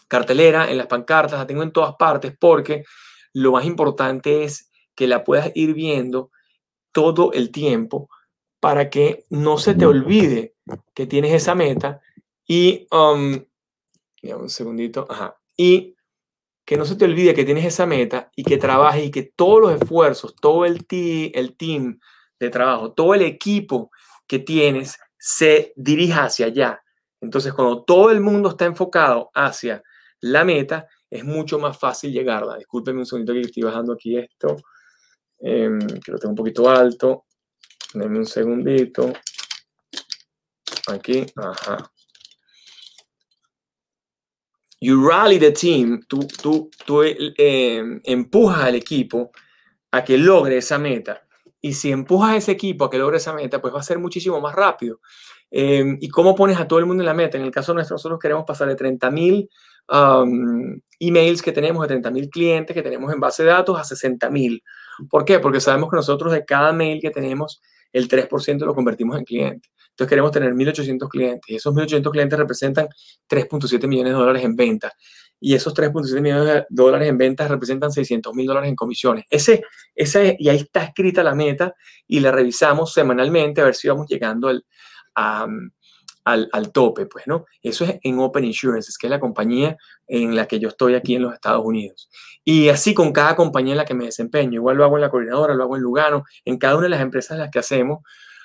[0.08, 2.84] cartelera, en las pancartas, la tengo en todas partes porque
[3.32, 6.30] lo más importante es que la puedas ir viendo
[6.92, 8.08] todo el tiempo
[8.60, 10.54] para que no se te olvide
[10.94, 12.00] que tienes esa meta
[12.46, 13.38] y, um,
[14.22, 15.94] un segundito, ajá, y
[16.64, 19.60] que no se te olvide que tienes esa meta y que trabajes y que todos
[19.60, 21.98] los esfuerzos, todo el, el team
[22.38, 23.90] de trabajo, todo el equipo
[24.26, 26.82] que tienes se dirija hacia allá.
[27.20, 29.82] Entonces, cuando todo el mundo está enfocado hacia
[30.20, 32.56] la meta, es mucho más fácil llegarla.
[32.56, 34.56] Discúlpenme un segundito que estoy bajando aquí esto.
[35.40, 37.26] Em, que lo tengo un poquito alto.
[37.94, 39.12] Denme un segundito.
[40.88, 41.90] Aquí, ajá.
[44.80, 49.32] You rally the team, tú, tú, tú em, empujas al equipo
[49.90, 51.26] a que logre esa meta.
[51.60, 53.98] Y si empujas a ese equipo a que logre esa meta, pues va a ser
[53.98, 55.00] muchísimo más rápido.
[55.50, 57.36] Em, ¿Y cómo pones a todo el mundo en la meta?
[57.38, 59.50] En el caso nuestro, nosotros queremos pasar de 30 mil
[61.00, 64.30] emails que tenemos, de 30 mil clientes que tenemos en base de datos a 60
[64.30, 64.62] mil.
[65.08, 65.38] ¿Por qué?
[65.38, 69.68] Porque sabemos que nosotros de cada mail que tenemos, el 3% lo convertimos en cliente.
[69.90, 72.88] Entonces queremos tener 1.800 clientes y esos 1.800 clientes representan
[73.28, 74.92] 3.7 millones de dólares en ventas.
[75.40, 79.24] Y esos 3.7 millones de dólares en ventas representan 600 mil dólares en comisiones.
[79.30, 79.62] Ese,
[79.94, 81.74] ese, y ahí está escrita la meta
[82.06, 84.64] y la revisamos semanalmente a ver si vamos llegando al,
[85.14, 85.48] a,
[86.28, 87.46] al, tope, pues, ¿no?
[87.62, 91.14] Eso es en Open Insurance, que es la compañía en la que yo estoy aquí
[91.14, 92.10] en los Estados Unidos.
[92.44, 94.54] Y así con cada compañía en la que me desempeño.
[94.54, 97.00] Igual lo hago en la coordinadora, lo hago en Lugano, en cada una de las
[97.00, 98.00] empresas las que hacemos.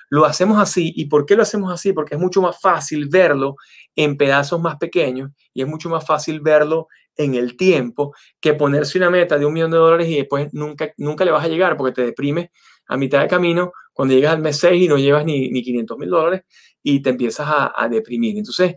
[0.10, 0.94] Lo hacemos así.
[0.96, 1.94] ¿Y por qué lo hacemos así?
[1.94, 3.56] Porque es mucho más fácil verlo
[3.96, 8.98] en pedazos más pequeños y es mucho más fácil verlo en el tiempo que ponerse
[8.98, 11.78] una meta de un millón de dólares y después nunca, nunca le vas a llegar
[11.78, 12.52] porque te deprime
[12.88, 15.98] a mitad de camino cuando llegas al mes 6 y no llevas ni, ni 500
[15.98, 16.42] mil dólares
[16.82, 18.38] y te empiezas a, deprimir.
[18.38, 18.76] Entonces,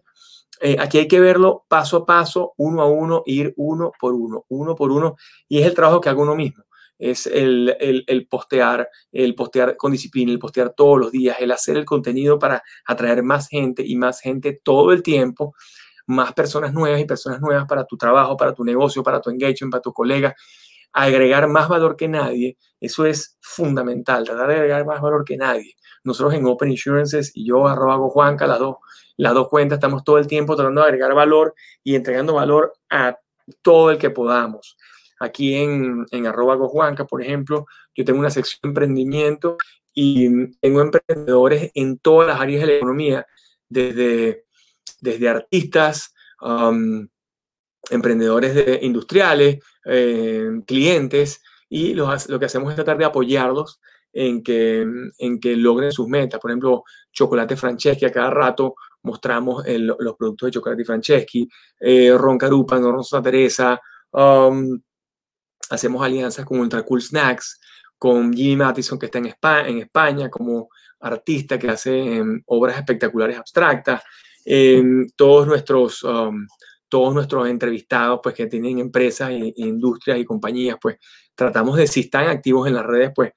[0.60, 4.44] eh, aquí hay que verlo paso a paso, uno a uno, ir uno por uno,
[4.48, 5.16] uno por uno,
[5.48, 6.64] y es el trabajo que hago uno mismo.
[6.98, 11.76] Es el, el, postear, el postear con disciplina, el postear todos los días, el hacer
[11.76, 15.54] el contenido para atraer más gente y más gente todo el tiempo,
[16.06, 19.72] más personas nuevas y personas nuevas para tu trabajo, para tu negocio, para tu engagement,
[19.72, 20.34] para tu colega,
[21.04, 25.76] agregar más valor que nadie, eso es fundamental, tratar de agregar más valor que nadie
[26.06, 28.76] nosotros en Open Insurances y yo, arroba Juanca, las dos,
[29.16, 33.18] las dos cuentas, estamos todo el tiempo tratando de agregar valor y entregando valor a
[33.60, 34.78] todo el que podamos.
[35.18, 39.56] Aquí en, en arroba Juanca, por ejemplo, yo tengo una sección de emprendimiento
[39.92, 43.26] y tengo emprendedores en todas las áreas de la economía,
[43.68, 44.44] desde,
[45.00, 47.08] desde artistas, um,
[47.90, 53.80] emprendedores de, industriales, eh, clientes, y lo, que hacemos es tratar de apoyarlos
[54.12, 54.86] en que,
[55.18, 56.40] en que logren sus metas.
[56.40, 61.48] Por ejemplo, Chocolate Franceschi, a cada rato mostramos los productos de Chocolate Franceschi,
[61.80, 63.80] eh, Ron Carupa, Ron Rosa Teresa,
[64.12, 64.78] um,
[65.70, 67.60] hacemos alianzas con Ultra Cool Snacks,
[67.98, 70.68] con Jimmy Mattison, que está en España, en España como
[71.00, 74.02] artista que hace em, obras espectaculares abstractas.
[74.44, 76.46] Em, todos, nuestros, um,
[76.88, 80.96] todos nuestros entrevistados, pues que tienen empresas e, industrias y compañías, pues
[81.34, 83.32] tratamos de, si están activos en las redes, pues,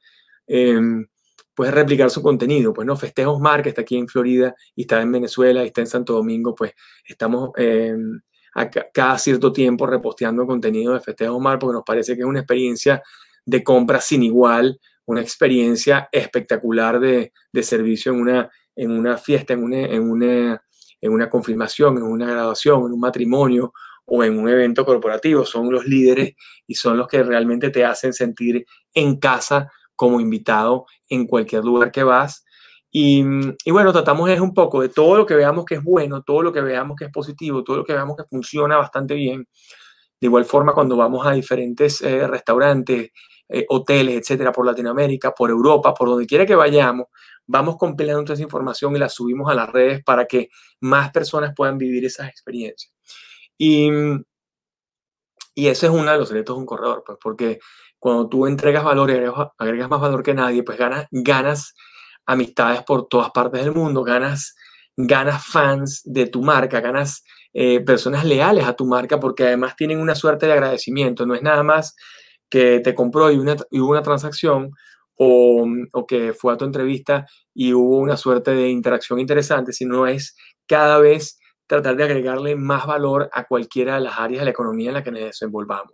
[0.48, 1.08] em,
[1.54, 2.74] pues replicar su contenido.
[2.74, 5.82] Pues no, Festejos Mar, que está aquí en Florida y está en Venezuela y está
[5.82, 6.74] en Santo Domingo, pues
[7.06, 7.52] estamos
[8.94, 13.04] cada cierto tiempo reposteando contenido de Festejos Mar porque nos parece que es una experiencia
[13.46, 19.64] de compra sin igual, una experiencia espectacular de, servicio en una, en una fiesta, en
[19.64, 20.64] una, en, una,
[21.02, 23.74] en una confirmación, en una graduación, en un matrimonio
[24.06, 25.46] o en un evento corporativo.
[25.46, 26.36] Son los líderes
[26.68, 31.92] y son los que realmente te hacen sentir en casa como invitado en cualquier lugar
[31.92, 32.44] que vas.
[32.92, 33.24] Y,
[33.66, 36.42] y, bueno, tratamos es un poco de todo lo que veamos que es bueno, todo
[36.42, 39.48] lo que veamos que es positivo, todo lo que veamos que funciona bastante bien.
[40.20, 43.12] De igual forma, cuando vamos a diferentes eh, restaurantes,
[43.48, 47.08] eh, hoteles, etcétera, por Latinoamérica, por Europa, por donde quiera que vayamos,
[47.50, 50.50] vamos compilando toda esa información y la subimos a las redes para que
[50.82, 52.94] más personas puedan vivir esas experiencias.
[53.58, 53.90] Y,
[55.56, 57.60] y ese es uno de los retos de un corredor, pues porque
[57.98, 61.74] cuando tú entregas valor y agregas, más valor que nadie, pues ganas, ganas
[62.28, 64.56] amistades por todas partes del mundo, ganas,
[64.96, 70.00] ganas fans de tu marca, ganas eh, personas leales a tu marca porque además tienen
[70.00, 71.96] una suerte de agradecimiento, no es nada más
[72.48, 74.72] que te compró y, una, hubo una transacción
[75.22, 80.08] o, o, que fue a tu entrevista y hubo una suerte de interacción interesante, sino
[80.08, 84.52] es cada vez tratar de agregarle más valor a cualquiera de las áreas de la
[84.52, 85.94] economía en la que nos desenvolvamos.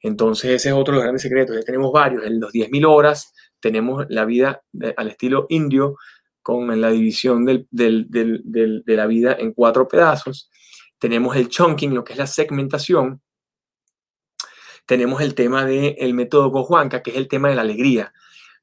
[0.00, 1.56] Entonces ese es otro de los grandes secretos.
[1.56, 2.24] Ya tenemos varios.
[2.24, 4.62] En los 10.000 horas tenemos la vida
[4.96, 5.96] al estilo indio
[6.42, 10.50] con la división del, del, del, de la vida en cuatro pedazos.
[10.98, 13.22] Tenemos el chunking, lo que es la segmentación,
[14.86, 18.12] tenemos el tema del método Gojuanca, que es el tema de la alegría.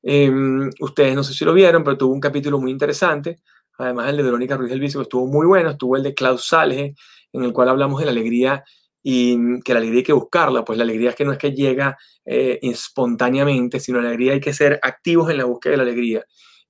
[0.02, 3.40] Em, ustedes no sé si lo vieron, pero tuvo un capítulo muy interesante.
[3.78, 5.72] Además, el de Verónica Ruiz del Vicio estuvo muy bueno.
[5.72, 6.96] Estuvo el de Klaus Salge,
[7.34, 8.64] en el cual hablamos de la alegría
[9.02, 10.66] y que la alegría hay que buscarla.
[10.66, 14.42] Pues la alegría es que no es que llega eh, espontáneamente, sino la alegría hay
[14.42, 16.26] que ser activos en la búsqueda de la alegría.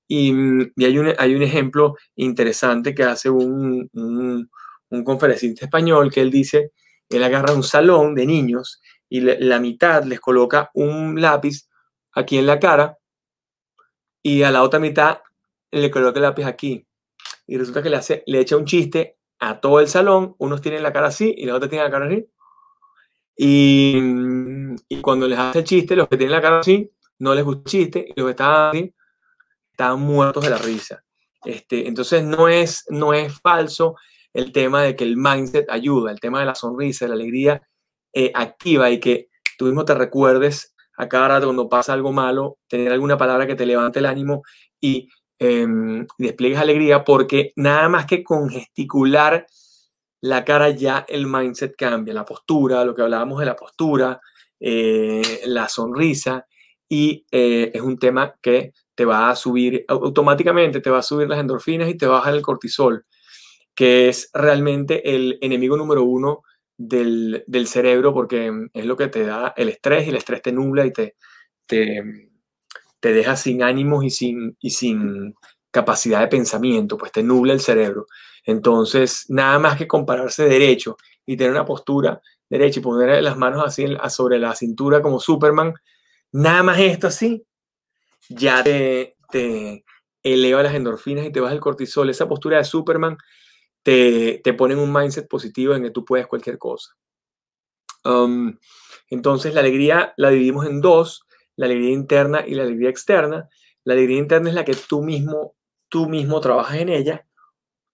[0.07, 0.31] Y,
[0.83, 4.49] hay, un, hay un ejemplo interesante que hace un, un,
[4.89, 6.71] un conferencista español que él dice,
[7.09, 11.67] él agarra un salón de niños y la mitad les coloca un lápiz
[12.13, 12.98] aquí en la cara
[14.29, 15.21] y a la otra mitad
[15.71, 16.85] le coloca el lápiz aquí.
[17.47, 20.35] Y resulta que le, hace, le echa un chiste a todo el salón.
[20.37, 22.29] Unos tienen la cara así y la otra tiene la cara así.
[23.35, 23.97] Y,
[24.87, 27.61] y, cuando les hace el chiste, los que tienen la cara así, no les gusta
[27.61, 28.05] el chiste.
[28.07, 28.93] Y los que están así,
[29.71, 31.03] están muertos de la risa.
[31.43, 33.95] Este, entonces no es, no es falso
[34.31, 37.67] el tema de que el mindset ayuda, el tema de la sonrisa, de la alegría
[38.13, 42.57] eh, activa y que tú mismo te recuerdes a cada rato cuando pasa algo malo,
[42.67, 44.43] tener alguna palabra que te levante el ánimo
[44.81, 45.07] y,
[45.39, 49.47] em, despliegues alegría, porque nada más que con gesticular
[50.21, 54.19] la cara ya el mindset cambia, la postura, lo que hablábamos de la postura,
[54.59, 56.45] eh, la sonrisa,
[56.89, 61.29] y eh, es un tema que te va a subir automáticamente, te va a subir
[61.29, 63.05] las endorfinas y te baja el cortisol,
[63.73, 66.41] que es realmente el enemigo número uno
[66.79, 70.85] del, cerebro porque es lo que te da el estrés y el estrés te nubla
[70.85, 71.15] y te,
[71.65, 72.29] te,
[72.99, 75.35] te deja sin ánimos y sin, y sin
[75.71, 78.07] capacidad de pensamiento, pues te nubla el cerebro.
[78.45, 83.63] Entonces, nada más que compararse derecho y tener una postura derecha y poner las manos
[83.63, 85.73] así sobre la cintura como Superman,
[86.31, 87.45] nada más esto así,
[88.29, 89.83] ya te, te
[90.23, 92.09] eleva las endorfinas y te baja el cortisol.
[92.09, 93.17] Esa postura de Superman
[93.83, 96.95] te, te ponen un mindset positivo en que tú puedes cualquier cosa.
[98.03, 98.57] Um,
[99.09, 101.25] entonces, la alegría la dividimos en dos,
[101.55, 103.49] la alegría interna y la alegría externa.
[103.83, 105.55] La alegría interna es la que tú mismo,
[105.89, 107.27] tú mismo trabajas en ella.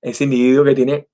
[0.02, 1.10] Ese individuo que tiene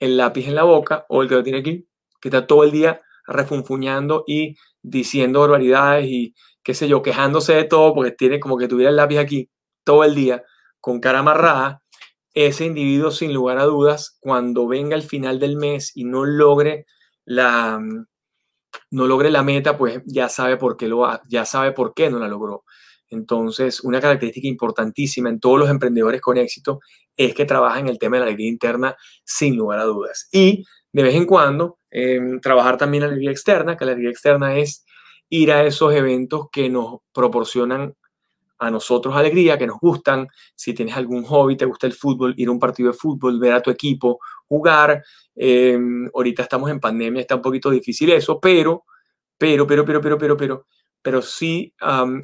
[0.00, 1.88] el lápiz en la boca o el que lo tiene aquí,
[2.20, 7.64] que está todo el día refunfuñando y diciendo barbaridades y qué sé yo, quejándose de
[7.64, 9.50] todo porque tiene como que tuviera el lápiz aquí
[9.84, 10.44] todo el día
[10.80, 11.82] con cara amarrada,
[12.36, 16.84] ese individuo sin lugar a dudas, cuando venga el final del mes y no logre
[17.24, 17.80] la,
[18.90, 22.18] no logre la meta, pues ya sabe por qué lo ya sabe por qué no
[22.18, 22.64] la logró.
[23.08, 26.80] Entonces, una característica importantísima en todos los emprendedores con éxito
[27.16, 30.28] es que trabajan el tema de la alegría interna sin lugar a dudas.
[30.30, 34.58] Y de vez en cuando, em, trabajar también la alegría externa, que la alegría externa
[34.58, 34.84] es
[35.30, 37.94] ir a esos eventos que nos proporcionan
[38.58, 40.28] a nosotros alegría, que nos gustan.
[40.54, 43.52] Si tienes algún hobby, te gusta el fútbol, ir a un partido de fútbol, ver
[43.52, 45.02] a tu equipo, jugar.
[45.34, 48.84] Em, ahorita estamos en pandemia, está un poquito difícil eso, pero,
[49.38, 50.66] pero, pero, pero, pero, pero, pero,
[51.02, 51.74] pero sí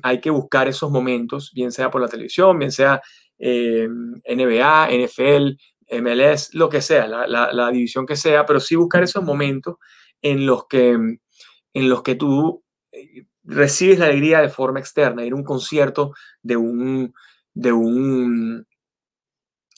[0.02, 3.00] hay que buscar esos momentos, bien sea por la televisión, bien sea
[3.38, 5.56] NBA, NFL,
[6.00, 9.76] MLS, lo que sea, la, la, división que sea, pero sí buscar esos momentos
[10.22, 15.32] en los que, en los que tú eh, recibes la alegría de forma externa, ir
[15.32, 16.12] a un concierto
[16.42, 17.14] de un,
[17.54, 18.66] de un,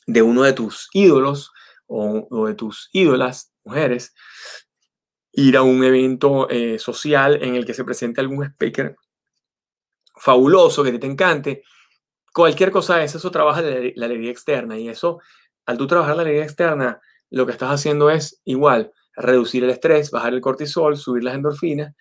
[0.06, 1.52] de uno de tus ídolos
[1.86, 4.14] o, de tus ídolas, mujeres,
[5.32, 8.96] ir a un evento eh, social en el que se presente algún speaker
[10.16, 11.62] fabuloso que te, encante,
[12.32, 15.20] cualquier cosa de eso, eso trabaja la, la alegría externa y eso,
[15.66, 17.00] al tú trabajar la alegría externa,
[17.30, 21.94] lo que estás haciendo es igual, reducir el estrés, bajar el cortisol, subir las endorfinas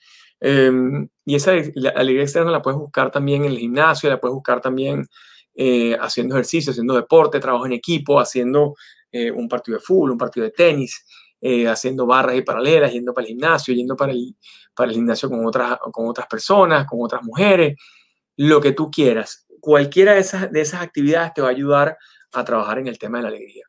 [0.46, 4.60] Em, y esa alegría externa la puedes buscar también en el gimnasio, la puedes buscar
[4.60, 5.08] también
[5.56, 8.76] eh, haciendo ejercicio, haciendo deporte, trabajo en equipo, haciendo
[9.10, 11.06] eh, un partido de fútbol, un partido de tenis,
[11.40, 14.36] eh, haciendo barras y paralelas, yendo para el gimnasio, yendo para el,
[14.76, 17.78] para el gimnasio con otras, con otras personas, con otras mujeres,
[18.36, 19.48] lo que tú quieras.
[19.62, 21.98] Cualquiera de esas, de esas actividades te va a ayudar
[22.34, 23.64] a trabajar en el tema de la alegría.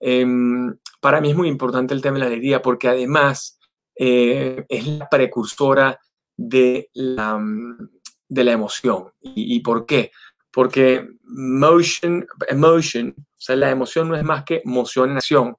[0.00, 3.54] Em, para mí es muy importante el tema de la alegría porque además
[4.00, 5.98] es la precursora
[6.38, 7.38] de la,
[8.28, 9.10] de la emoción.
[9.20, 10.12] ¿Y, por qué?
[10.50, 15.56] Porque motion, emotion, o sea, la emoción no es más que moción en acción.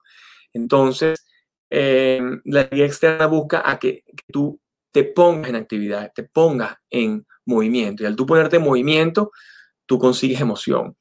[0.54, 1.28] Entonces,
[1.70, 4.60] eh, la guía externa busca a que, tú
[4.92, 8.02] te pongas en actividad, te pongas en movimiento.
[8.02, 9.32] Y al tú ponerte en movimiento,
[9.86, 10.96] tú consigues emoción.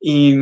[0.00, 0.34] Y,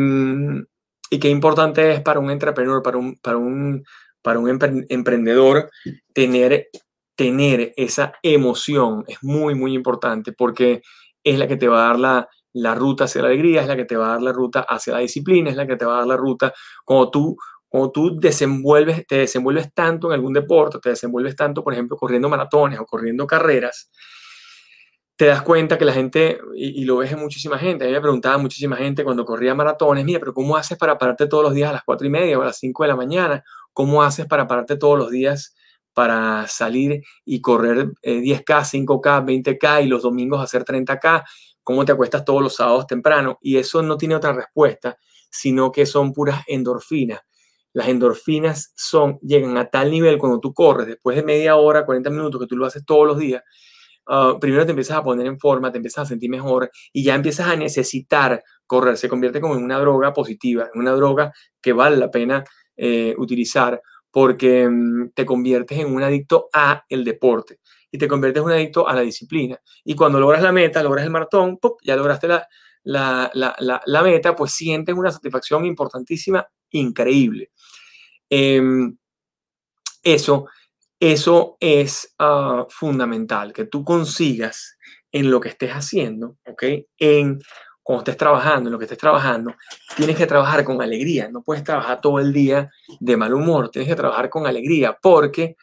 [1.11, 3.85] y qué importante es para un entrepreneur, para un, para un,
[4.21, 4.49] para un
[4.89, 5.71] emprendedor
[6.13, 6.69] tener
[7.17, 10.83] tener esa emoción es muy, muy importante porque
[11.23, 13.77] es la que te va a dar la, la ruta hacia la alegría, es la
[13.77, 15.95] que te va a dar la ruta hacia la disciplina, es la que te va
[15.95, 16.53] a dar la ruta
[16.85, 17.37] cuando tú,
[17.69, 22.29] cuando tú desenvuelves, te desenvuelves tanto en algún deporte, te desenvuelves tanto, por ejemplo, corriendo
[22.29, 23.91] maratones o corriendo carreras,
[25.17, 28.01] te das cuenta que la gente, y, lo ves en muchísima gente, a mí me
[28.01, 31.71] preguntaba muchísima gente cuando corría maratones, mira, pero ¿cómo haces para pararte todos los días
[31.71, 33.45] a las cuatro y media o a las 5 de la mañana?
[33.73, 35.55] ¿Cómo haces para pararte todos los días
[35.95, 41.25] para salir y correr 10K, 5K, 20K y los domingos hacer 30K,
[41.63, 43.39] cómo te acuestas todos los sábados temprano.
[43.41, 44.97] Y eso no tiene otra respuesta,
[45.31, 47.21] sino que son puras endorfinas.
[47.73, 52.11] Las endorfinas son, llegan a tal nivel cuando tú corres, después de media hora, 40
[52.11, 53.43] minutos, que tú lo haces todos los días,
[54.07, 57.15] ah, primero te empiezas a poner en forma, te empiezas a sentir mejor y ya
[57.15, 58.99] empiezas a necesitar correr.
[58.99, 61.33] Se convierte como en una droga positiva, una droga
[61.63, 62.45] que vale la pena
[62.77, 63.81] eh, utilizar
[64.13, 67.59] porque mm, te conviertes en un adicto a el deporte
[67.91, 69.59] y te conviertes en un adicto a la disciplina.
[69.85, 72.47] Y cuando logras la meta, logras el maratón, ya lograste la,
[72.85, 77.51] la, meta, pues sientes una satisfacción importantísima, increíble.
[78.31, 78.97] Em,
[80.03, 80.47] eso,
[80.99, 84.79] eso es ah, fundamental, que tú consigas
[85.11, 86.65] en lo que estés haciendo, ¿ok?
[86.99, 87.41] En
[87.83, 89.55] cuando estés trabajando, en lo que estés trabajando,
[89.97, 91.29] tienes que trabajar con alegría.
[91.31, 92.71] No puedes trabajar todo el día
[93.01, 93.71] de mal humor.
[93.71, 95.57] Tienes que trabajar con alegría porque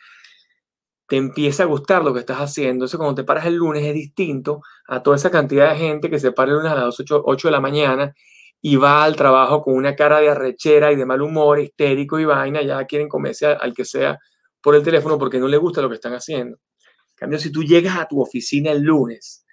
[1.07, 2.73] te empieza a gustar lo que estás haciendo.
[2.73, 6.19] Entonces, cuando te paras el lunes es distinto a toda esa cantidad de gente que
[6.19, 8.13] se para el lunes a las 8, 8 de la mañana
[8.61, 12.25] y va al trabajo con una cara de arrechera y de mal humor, histérico y
[12.25, 12.61] vaina.
[12.61, 14.19] Ya quieren comerse al que sea
[14.61, 16.57] por el teléfono porque no le gusta lo que están haciendo.
[16.57, 19.45] En cambio, si tú llegas a tu oficina el lunes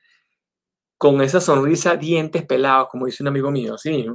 [0.99, 4.07] con esa sonrisa, dientes pelados, como dice un amigo mío, así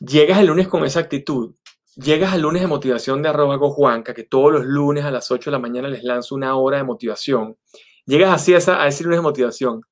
[0.00, 1.54] Llegas el lunes con esa actitud.
[1.96, 5.50] Llegas al lunes de motivación de arroba Juanca, que todos los lunes a las 8
[5.50, 7.56] de la mañana les lanzo una hora de motivación.
[8.06, 9.82] Llegas así a, esa, a ese lunes de motivación.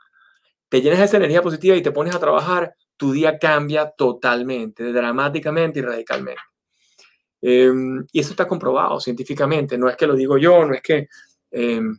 [0.69, 4.93] Te llenas de esa energía positiva y te pones a trabajar, tu día cambia totalmente,
[4.93, 6.43] dramáticamente y radicalmente.
[7.43, 9.77] Em, y eso está comprobado científicamente.
[9.77, 11.09] No es que lo digo yo, no es que...
[11.51, 11.99] Em,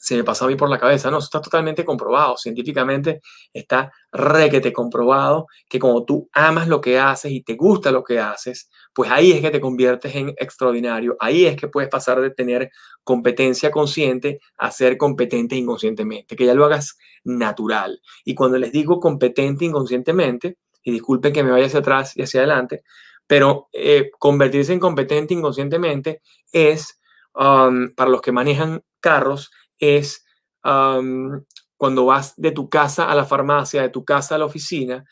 [0.00, 1.10] se me pasó a mí por la cabeza.
[1.10, 2.36] No, eso está totalmente comprobado.
[2.38, 3.20] Científicamente
[3.52, 8.18] está requete comprobado que como tú amas lo que haces y te gusta lo que
[8.18, 11.16] haces, pues ahí es que te conviertes en extraordinario.
[11.20, 12.70] Ahí es que puedes pasar de tener
[13.04, 18.00] competencia consciente a ser competente inconscientemente, que ya lo hagas natural.
[18.24, 22.40] Y cuando les digo competente inconscientemente, y disculpen que me vaya hacia atrás y hacia
[22.40, 22.84] adelante,
[23.26, 26.22] pero eh, convertirse en competente inconscientemente
[26.52, 26.98] es,
[27.34, 30.24] um, para los que manejan carros, es
[30.62, 35.04] cuando vas de tu casa a la farmacia, de tu casa a la oficina,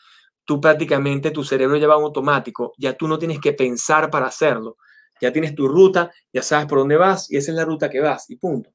[0.45, 4.77] tú prácticamente tu cerebro lleva un automático, ya tú no tienes que pensar para hacerlo,
[5.19, 7.99] ya tienes tu ruta, ya sabes por dónde vas y esa es la ruta que
[7.99, 8.69] vas y punto.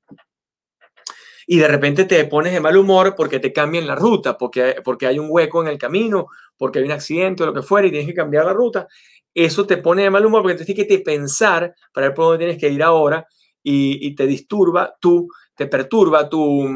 [1.46, 5.06] Y de repente te pones de mal humor porque te cambian la ruta, porque, porque
[5.06, 6.26] hay un hueco en el camino,
[6.56, 8.88] porque hay un accidente o lo que fuera y tienes que cambiar la ruta
[9.34, 12.58] eso te pone de mal humor porque tienes que pensar para ver por dónde tienes
[12.58, 13.26] que ir ahora
[13.66, 16.66] y, te disturba, tú, te perturba tu,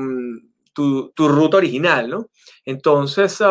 [0.72, 2.30] tu, tu, ruta original, ¿no?
[2.64, 3.42] Entonces,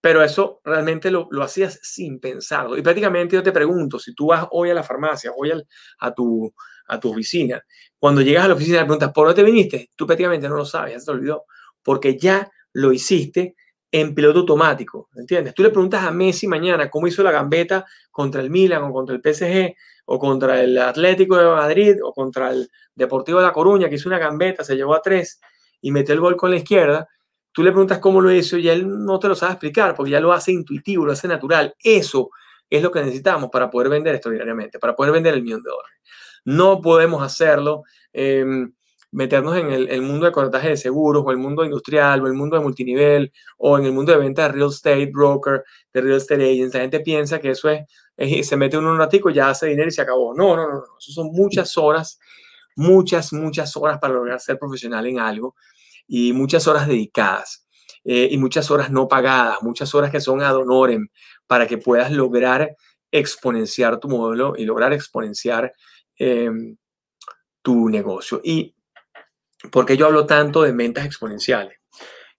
[0.00, 2.76] pero eso realmente lo, lo, hacías sin pensarlo.
[2.76, 5.52] Y prácticamente yo te pregunto, si tú vas hoy a la farmacia, hoy
[5.98, 6.54] a, tu,
[6.86, 7.60] a tu oficina,
[7.98, 9.90] cuando llegas a la oficina y preguntas, ¿por dónde te viniste?
[9.96, 11.44] Tú prácticamente no lo sabes, ya se te olvidó,
[11.82, 13.56] porque ya lo hiciste
[13.90, 15.54] en piloto automático, ¿entiendes?
[15.54, 19.16] Tú le preguntas a Messi mañana cómo hizo la gambeta contra el Milan o contra
[19.16, 19.74] el PSG
[20.06, 24.08] o contra el Atlético de Madrid o contra el Deportivo de La Coruña, que hizo
[24.08, 25.40] una gambeta, se llevó a tres
[25.80, 27.08] y metió el gol con la izquierda.
[27.52, 30.20] Tú le preguntas cómo lo hizo y él no te lo sabe explicar porque ya
[30.20, 31.74] lo hace intuitivo, lo hace natural.
[31.82, 32.30] Eso
[32.70, 35.98] es lo que necesitamos para poder vender extraordinariamente, para poder vender el millón de dólares.
[36.44, 37.82] No podemos hacerlo.
[38.12, 38.72] Em,
[39.16, 42.56] meternos en el, mundo de corretaje de seguros o el mundo industrial o el mundo
[42.56, 46.44] de multinivel o en el mundo de venta de real estate broker, de real estate
[46.44, 46.74] agents.
[46.74, 47.80] La gente piensa que eso es,
[48.16, 50.34] se mete uno un ratico, ya hace dinero y se acabó.
[50.34, 50.98] No, no, no, no.
[50.98, 52.18] Eso son muchas horas,
[52.76, 55.54] muchas, muchas horas para lograr ser profesional en algo
[56.06, 57.66] y muchas horas dedicadas
[58.04, 61.08] eh, y muchas horas no pagadas, muchas horas que son ad honorem
[61.46, 62.76] para que puedas lograr
[63.10, 65.72] exponenciar tu modelo y lograr exponenciar
[66.16, 66.76] em,
[67.62, 68.40] tu negocio.
[68.44, 68.74] Y
[69.70, 71.78] porque yo hablo tanto de ventas exponenciales?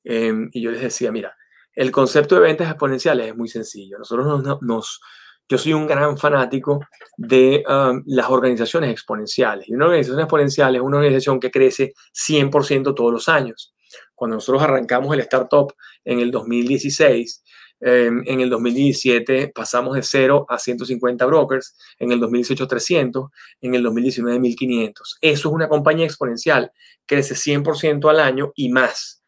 [0.03, 1.35] Em, y yo les decía, mira,
[1.73, 3.97] el concepto de ventas exponenciales es muy sencillo.
[3.97, 5.01] Nosotros nos,
[5.49, 6.81] yo soy un gran fanático
[7.15, 9.67] de um, las organizaciones exponenciales.
[9.69, 13.73] Y una organización exponencial es una organización que crece 100% todos los años.
[14.13, 15.73] Cuando nosotros arrancamos el startup
[16.03, 17.43] en el 2016,
[17.79, 23.29] Em, en el 2017 pasamos de 0 a 150 brokers, en el 2018 300,
[23.61, 25.17] en el 2019 1500.
[25.21, 26.71] Eso es una compañía exponencial,
[27.05, 29.23] crece 100% al año y más.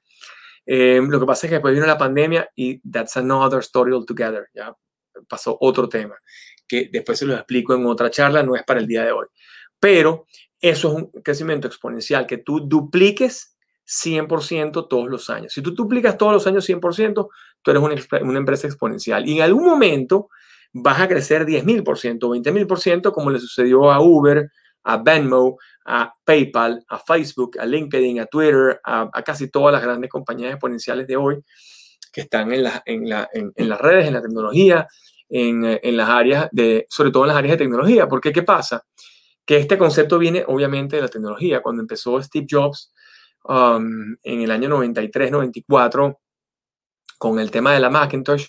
[0.66, 4.50] Em, lo que pasa es que después vino la pandemia y that's another story altogether.
[4.54, 4.76] Ya
[5.28, 6.16] pasó otro tema
[6.70, 9.26] que después se lo explico en otra charla, no es para el día de hoy.
[9.80, 10.28] Pero
[10.62, 13.58] eso es un crecimiento exponencial, que tú dupliques
[13.88, 15.52] 100% todos los años.
[15.52, 17.28] Si tú duplicas todos los años 100%,
[17.62, 19.28] tú eres una, una empresa exponencial.
[19.28, 20.30] Y en algún momento
[20.72, 24.52] vas a crecer 10.000%, 20.000%, como le sucedió a Uber,
[24.84, 30.10] a Venmo, a PayPal, a Facebook, a LinkedIn, a Twitter, a, casi todas las grandes
[30.10, 31.44] compañías exponenciales de hoy
[32.12, 34.88] que están en, en, la, en, las redes, en la tecnología,
[35.30, 38.08] en, en, las áreas de, sobre todo en las áreas de tecnología.
[38.08, 38.86] Porque, ¿qué pasa?
[39.46, 41.62] Que este concepto viene obviamente de la tecnología.
[41.62, 42.92] Cuando empezó Steve Jobs
[43.44, 46.20] Um, en el año 93, 94,
[47.18, 48.48] con el tema de la Macintosh.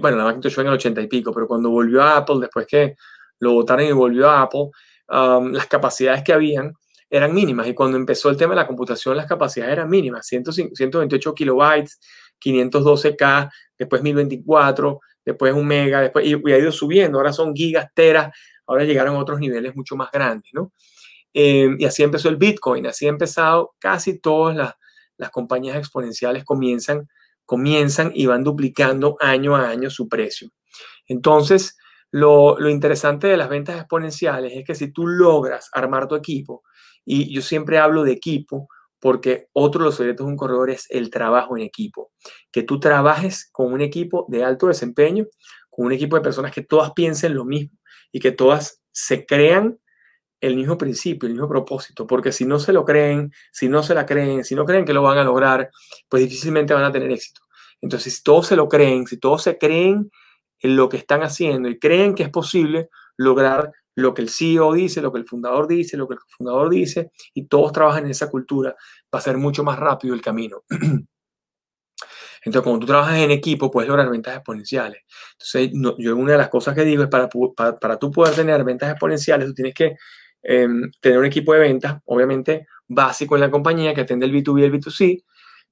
[0.00, 2.66] Bueno, la Macintosh fue en el 80 y pico, pero cuando volvió a Apple, después
[2.66, 2.96] que
[3.40, 4.70] lo votaron y volvió a Apple,
[5.08, 6.72] um, las capacidades que habían
[7.10, 7.66] eran mínimas.
[7.68, 10.26] Y cuando empezó el tema de la computación, las capacidades eran mínimas.
[10.26, 12.00] 128 kilobytes,
[12.44, 17.18] 512K, después 1024, después un mega, después, y, ha ido subiendo.
[17.18, 18.34] Ahora son gigas, teras,
[18.66, 20.72] ahora llegaron a otros niveles mucho más grandes, ¿no?
[21.32, 24.74] Em, y así empezó el Bitcoin, así ha empezado casi todas las,
[25.16, 27.08] las compañías exponenciales comienzan,
[27.46, 30.50] comienzan y van duplicando año a año su precio.
[31.06, 31.76] Entonces,
[32.10, 36.62] lo, lo, interesante de las ventas exponenciales es que si tú logras armar tu equipo,
[37.04, 38.68] y yo siempre hablo de equipo,
[39.02, 42.12] porque otro de los secretos de un corredor es el trabajo en equipo.
[42.52, 45.26] Que tú trabajes con un equipo de alto desempeño,
[45.68, 47.76] con un equipo de personas que todas piensen lo mismo
[48.12, 49.80] y que todas se crean
[50.40, 53.94] el mismo principio, el mismo propósito, porque si no se lo creen, si no se
[53.94, 55.68] la creen, si no creen que lo van a lograr,
[56.08, 57.40] pues difícilmente van a tener éxito.
[57.80, 60.12] Entonces, si todos se lo creen, si todos se creen
[60.60, 64.72] en lo que están haciendo y creen que es posible lograr lo que el CEO
[64.72, 68.10] dice, lo que el fundador dice, lo que el fundador dice, y todos trabajan en
[68.12, 68.74] esa cultura,
[69.14, 70.64] va a ser mucho más rápido el camino.
[72.44, 75.02] Entonces, cuando tú trabajas en equipo, puedes lograr ventas exponenciales.
[75.32, 78.64] Entonces, yo una de las cosas que digo es para, para, para tú poder tener
[78.64, 79.94] ventas exponenciales, tú tienes que
[80.42, 84.60] Em, tener un equipo de ventas, obviamente básico en la compañía que atiende el B2B
[84.60, 85.24] y el B2C,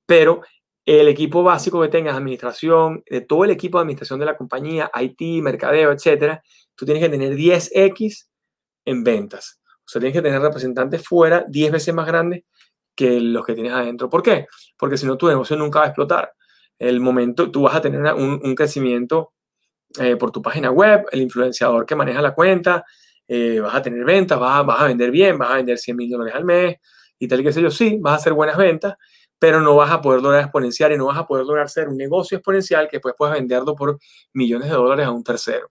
[0.06, 0.42] pero
[0.86, 4.90] el equipo básico que tengas, administración, de todo el equipo de administración de la compañía,
[4.94, 6.42] IT, mercadeo, etcétera,
[6.74, 8.28] tú tienes que tener 10x
[8.86, 9.60] en ventas.
[9.78, 12.44] O sea, tienes que tener representantes fuera 10 veces más grandes
[12.94, 14.08] que los que tienes adentro.
[14.08, 14.46] ¿Por qué?
[14.78, 16.32] Porque si no, tu negocio nunca va a explotar.
[16.78, 19.34] el momento, tú vas a tener un, crecimiento
[19.98, 22.84] eh, por tu página web, el influenciador que maneja la cuenta,
[23.28, 26.10] eh, vas a tener ventas, vas, vas, a vender bien, vas a vender 100 mil
[26.10, 26.76] dólares al mes
[27.18, 28.94] y tal y qué sé yo, sí, vas a hacer buenas ventas,
[29.40, 31.96] pero no vas a poder lograr exponenciar y no vas a poder lograr ser un
[31.96, 33.98] negocio exponencial que después puedas venderlo por
[34.34, 35.70] millones de dólares a un tercero.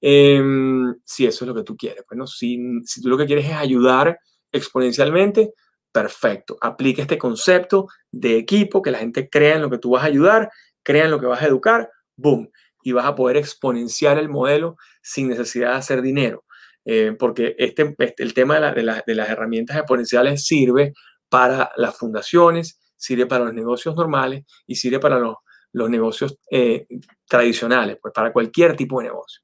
[0.00, 2.04] Em, si eso es lo que tú quieres.
[2.08, 4.18] Bueno, si, si tú lo que quieres es ayudar
[4.50, 5.54] exponencialmente,
[5.92, 6.58] perfecto.
[6.60, 10.06] Aplica este concepto de equipo, que la gente crea en lo que tú vas a
[10.06, 10.50] ayudar,
[10.82, 12.50] crea en lo que vas a educar, boom,
[12.82, 16.44] y vas a poder exponenciar el modelo sin necesidad de hacer dinero.
[16.84, 20.94] Eh, porque este, este, el tema de, de las herramientas exponenciales sirve
[21.28, 25.36] para las fundaciones, sirve para los negocios normales y sirve para los,
[25.72, 26.86] negocios eh,
[27.26, 29.42] tradicionales, pues para cualquier tipo de negocio.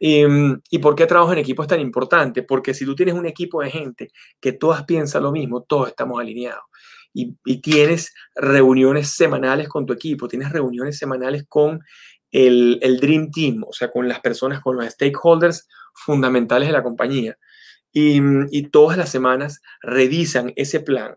[0.00, 0.24] Y,
[0.70, 2.42] ¿Y, por qué trabajo en equipo es tan importante?
[2.42, 4.10] Porque si tú tienes un equipo de gente
[4.40, 6.64] que todas piensan lo mismo, todos estamos alineados.
[7.14, 11.82] Y, y, tienes reuniones semanales con tu equipo, tienes reuniones semanales con
[12.32, 17.38] el, Dream Team, o sea, con las personas, con los stakeholders fundamentales de la compañía.
[17.92, 21.16] Y todas las semanas revisan ese plan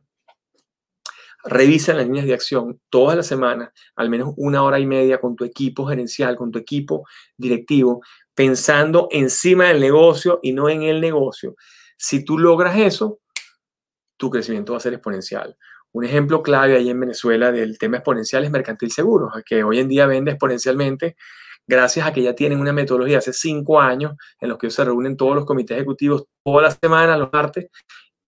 [1.45, 5.35] Revisa las líneas de acción todas las semanas, al menos una hora y media con
[5.35, 7.05] tu equipo gerencial, con tu equipo
[7.37, 8.01] directivo,
[8.33, 11.55] pensando encima del negocio y no en el negocio.
[11.97, 13.19] Si tú logras eso,
[14.17, 15.55] tu crecimiento va a ser exponencial.
[15.91, 19.87] Un ejemplo clave ahí en Venezuela del tema exponencial es Mercantil Seguros, que hoy en
[19.87, 21.15] día vende exponencialmente
[21.67, 25.17] gracias a que ya tienen una metodología hace cinco años en los que se reúnen
[25.17, 27.69] todos los comités ejecutivos todas las semanas, los martes,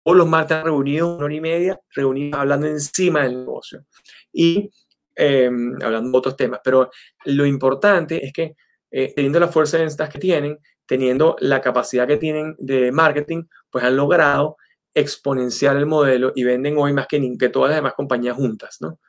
[0.09, 3.83] o los martes reunidos una hora y media, reunidos hablando encima del negocio
[4.31, 4.71] y
[5.13, 6.61] em, hablando de otros temas.
[6.63, 6.89] Pero
[7.25, 8.55] lo importante es que
[8.89, 13.43] eh, teniendo la fuerza de ventas que tienen, teniendo la capacidad que tienen de marketing,
[13.69, 14.55] pues han logrado
[14.93, 19.01] exponenciar el modelo y venden hoy más que, que todas las demás compañías juntas, ¿no?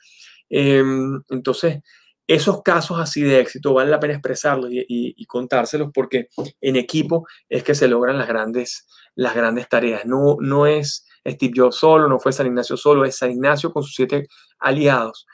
[0.51, 1.79] Em, entonces,
[2.29, 6.29] esos casos así de éxito vale la pena expresarlos y, y, contárselos porque
[6.61, 8.87] en equipo es que se logran las grandes,
[9.19, 10.07] las grandes tareas.
[10.07, 13.83] No, no es Steve Jobs solo, no fue San Ignacio solo, es San Ignacio con
[13.83, 14.29] sus siete
[14.61, 15.27] aliados.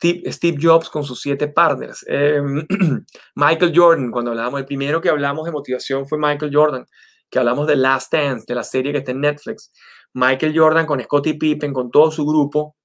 [0.00, 2.04] Steve Jobs con sus siete partners.
[2.08, 2.66] Em,
[3.36, 6.84] Michael Jordan, cuando hablábamos, el primero que hablamos de motivación fue Michael Jordan,
[7.30, 9.72] que hablamos de Last Dance, de la serie que está en Netflix.
[10.14, 12.76] Michael Jordan con Scottie Pippen, con todo su grupo,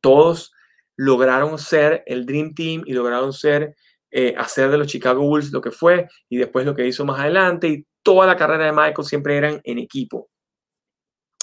[0.00, 0.52] todos
[0.96, 3.74] lograron ser el Dream Team y lograron ser,
[4.14, 7.18] eh, hacer de los Chicago Bulls lo que fue y después lo que hizo más
[7.18, 10.28] adelante y toda la carrera de Michael siempre eran en equipo.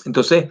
[0.05, 0.45] Entonces,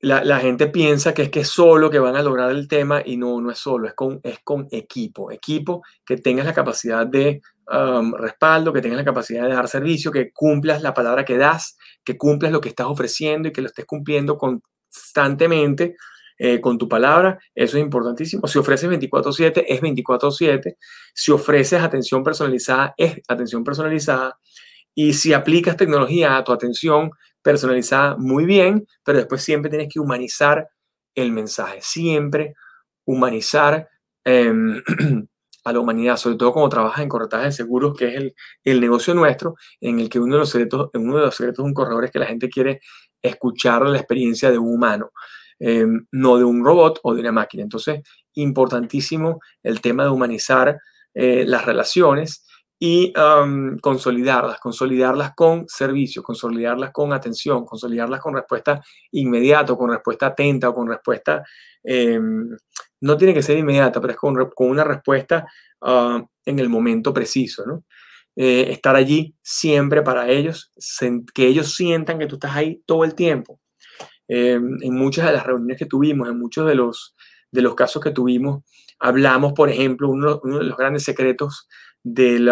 [0.00, 3.40] la, gente piensa que es que solo que van a lograr el tema y no,
[3.40, 5.30] no es solo, es con, es con equipo.
[5.30, 7.40] Equipo que tengas la capacidad de
[8.18, 12.16] respaldo, que tengas la capacidad de dar servicio, que cumplas la palabra que das, que
[12.16, 15.96] cumplas lo que estás ofreciendo y que lo estés cumpliendo constantemente
[16.38, 18.46] eh, con tu palabra, eso es importantísimo.
[18.46, 20.76] Si ofreces 24/7, es 24/7.
[21.14, 24.38] Si ofreces atención personalizada, es atención personalizada.
[24.94, 27.10] Y si aplicas tecnología a tu atención
[27.42, 30.68] personalizada, muy bien, pero después siempre tienes que humanizar
[31.14, 32.54] el mensaje, siempre
[33.06, 33.88] humanizar
[34.24, 34.82] em,
[35.64, 38.34] a la humanidad, sobre todo cuando trabajas en corretaje de seguros, que es el,
[38.64, 41.68] el, negocio nuestro, en el que uno de los secretos, uno de los secretos de
[41.68, 42.80] un corredor es que la gente quiere
[43.22, 45.10] escuchar la experiencia de un humano.
[45.58, 47.62] Em, no de un robot o de una máquina.
[47.62, 48.02] Entonces,
[48.34, 50.78] importantísimo el tema de humanizar
[51.14, 52.44] eh, las relaciones
[52.78, 53.10] y
[53.80, 58.82] consolidarlas, consolidarlas con servicio, consolidarlas con atención, consolidarlas con respuesta
[59.12, 61.42] inmediata, con respuesta atenta o con respuesta,
[61.82, 62.54] em,
[63.00, 65.46] no tiene que ser inmediata, pero es con, una respuesta
[65.80, 67.64] ah, en el momento preciso.
[68.36, 70.70] Eh, estar allí siempre para ellos,
[71.34, 73.58] que ellos sientan que tú estás ahí todo el tiempo.
[74.28, 77.14] Em, en muchas de las reuniones que tuvimos, en muchos de los,
[77.50, 78.64] de los casos que tuvimos,
[78.98, 81.68] hablamos, por ejemplo, uno, de los grandes secretos
[82.02, 82.50] del,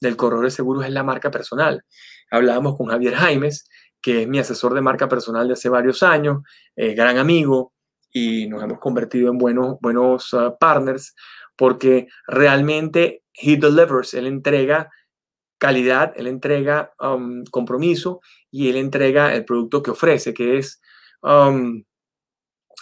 [0.00, 1.82] del corredor de seguros es la marca personal.
[2.30, 3.68] Hablábamos con Javier Jaimes,
[4.00, 6.42] que es mi asesor de marca personal de hace varios años,
[6.76, 7.72] eh, gran amigo,
[8.12, 11.14] y nos hemos convertido en buenos, buenos ah, partners,
[11.56, 14.90] porque realmente he delivers, él entrega
[15.58, 16.92] calidad, él entrega
[17.50, 18.20] compromiso
[18.50, 20.80] y él entrega el producto que ofrece, que es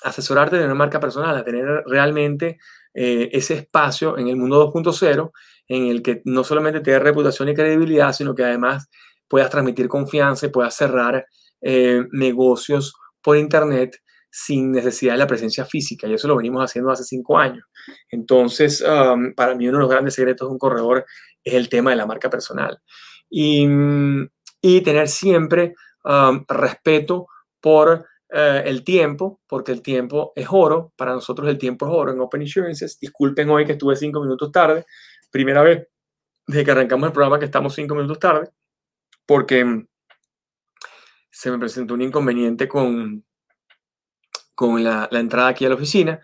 [0.05, 2.59] asesorarte de una marca personal, a tener realmente
[2.93, 5.33] eh, ese espacio en el mundo 2.0
[5.67, 8.89] en el que no solamente te dé reputación y credibilidad, sino que además
[9.27, 11.27] puedas transmitir confianza y puedas cerrar
[11.63, 13.97] eh, negocios por Internet
[14.31, 16.07] sin necesidad de la presencia física.
[16.07, 17.65] Y eso lo venimos haciendo hace cinco años.
[18.11, 18.85] Entonces,
[19.37, 21.07] para mí uno de los grandes secretos de un corredor
[21.43, 22.79] es el tema de la marca personal.
[23.31, 23.67] Y,
[24.61, 25.75] y tener siempre
[26.49, 27.29] respeto
[27.61, 28.07] por
[28.37, 30.93] eh, el tiempo, porque el tiempo es oro.
[30.97, 32.99] Para nosotros el tiempo es oro en Open Insurances.
[32.99, 34.85] Disculpen hoy que estuve cinco minutos tarde.
[35.31, 35.87] Primera vez
[36.47, 38.51] desde que arrancamos el programa que estamos cinco minutos tarde,
[39.25, 39.87] porque mm,
[41.31, 43.25] se me presentó un inconveniente con,
[44.55, 46.21] con la, entrada aquí a la oficina.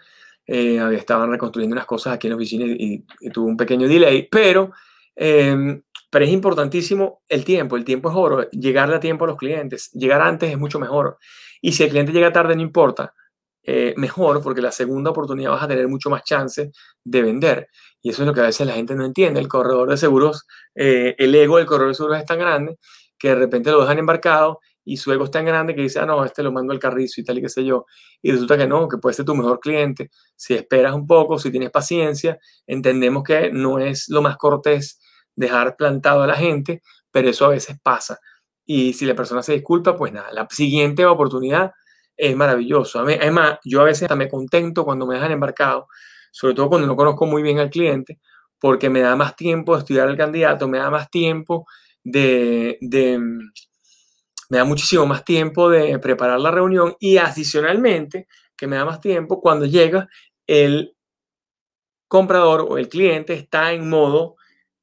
[0.47, 4.73] Eh, estaban reconstruyendo unas cosas aquí en la oficina y, tuve un pequeño delay, pero,
[5.15, 5.81] em,
[6.11, 7.77] pero es importantísimo el tiempo.
[7.77, 8.51] El tiempo es oro.
[8.51, 9.91] Llegarle a tiempo a los clientes.
[9.93, 11.19] Llegar antes es mucho mejor.
[11.63, 13.15] Y si el cliente llega tarde, no importa.
[13.63, 16.73] Eh, mejor porque la segunda oportunidad vas a tener mucho más chance
[17.05, 17.69] de vender.
[18.03, 19.41] Y eso es lo que a veces la gente no entiende.
[19.41, 22.79] El corredor de seguros, eh, el ego del corredor de seguros es tan grande
[23.19, 26.07] que de repente lo dejan embarcado y su ego es tan grande que dice, ah,
[26.07, 27.87] no, este lo mando al carrizo y tal y qué sé yo.
[28.23, 30.11] Y resulta que no, que puede ser tu mejor cliente.
[30.37, 35.00] Si esperas un poco, si tienes paciencia, entendemos que no es lo más cortés
[35.41, 38.21] dejar plantado a la gente, pero eso a veces pasa.
[38.65, 41.73] Y si la persona se disculpa, pues nada, la siguiente oportunidad
[42.17, 43.01] es maravilloso.
[43.01, 45.89] Además, yo a veces hasta me contento cuando me dejan embarcado,
[46.31, 48.21] sobre todo cuando no conozco muy bien al cliente,
[48.61, 51.67] porque me da más tiempo de estudiar al candidato, me da más tiempo
[52.05, 52.79] de,
[54.51, 59.01] me da muchísimo más tiempo de preparar la reunión y adicionalmente que me da más
[59.01, 60.09] tiempo cuando llega
[60.47, 60.95] el
[62.09, 64.37] comprador o el cliente está en modo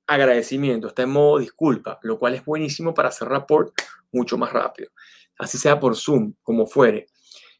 [0.07, 3.73] agradecimiento, está en modo disculpa, lo cual es buenísimo para hacer rapport
[4.11, 4.89] mucho más rápido.
[5.37, 7.07] Así sea por Zoom, como fuere.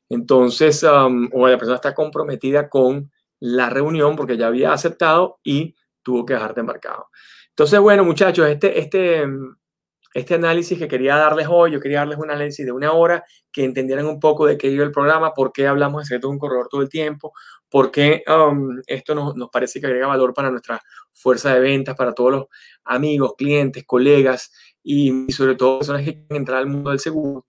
[0.10, 6.26] Entonces, o la persona está comprometida con la reunión porque ya había aceptado y tuvo
[6.26, 7.10] que dejarte embarcado.
[7.50, 9.26] Entonces, bueno, muchachos, este, este,
[10.14, 13.64] este análisis que quería darles hoy, yo quería darles un análisis de una hora, que
[13.64, 16.40] entendieran un poco de qué iba el programa, por qué hablamos de secretos de un
[16.40, 17.34] corredor todo el tiempo,
[17.70, 18.24] por qué
[18.88, 20.82] esto nos, nos, parece que agrega valor para nuestra
[21.14, 22.46] fuerza de ventas, para todos los
[22.86, 24.52] amigos, clientes, colegas
[24.84, 27.46] y, y sobre todo personas que quieren entrar al mundo del seguro.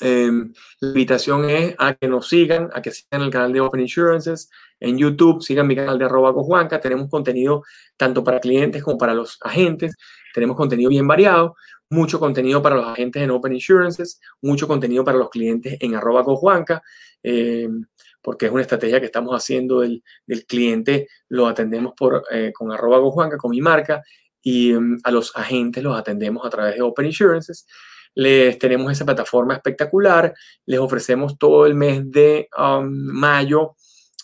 [0.00, 3.80] Em, la invitación es a que nos sigan, a que sigan el canal de Open
[3.80, 4.50] Insurances
[4.80, 6.80] en YouTube, sigan mi canal de arroba Juanca.
[6.80, 7.62] Tenemos contenido
[7.96, 9.94] tanto para clientes como para los agentes.
[10.34, 11.56] Tenemos contenido bien variado,
[11.90, 16.22] mucho contenido para los agentes en Open Insurances, mucho contenido para los clientes en arroba
[16.24, 16.82] Juanca,
[17.22, 17.86] em,
[18.24, 22.72] porque es una estrategia que estamos haciendo del, del cliente, lo atendemos por, eh, con
[22.72, 24.02] arroba Juanca, con mi marca,
[24.42, 27.66] y em, a los agentes los atendemos a través de Open Insurances
[28.14, 30.34] les tenemos esa plataforma espectacular,
[30.66, 33.74] les ofrecemos todo el mes de um, mayo,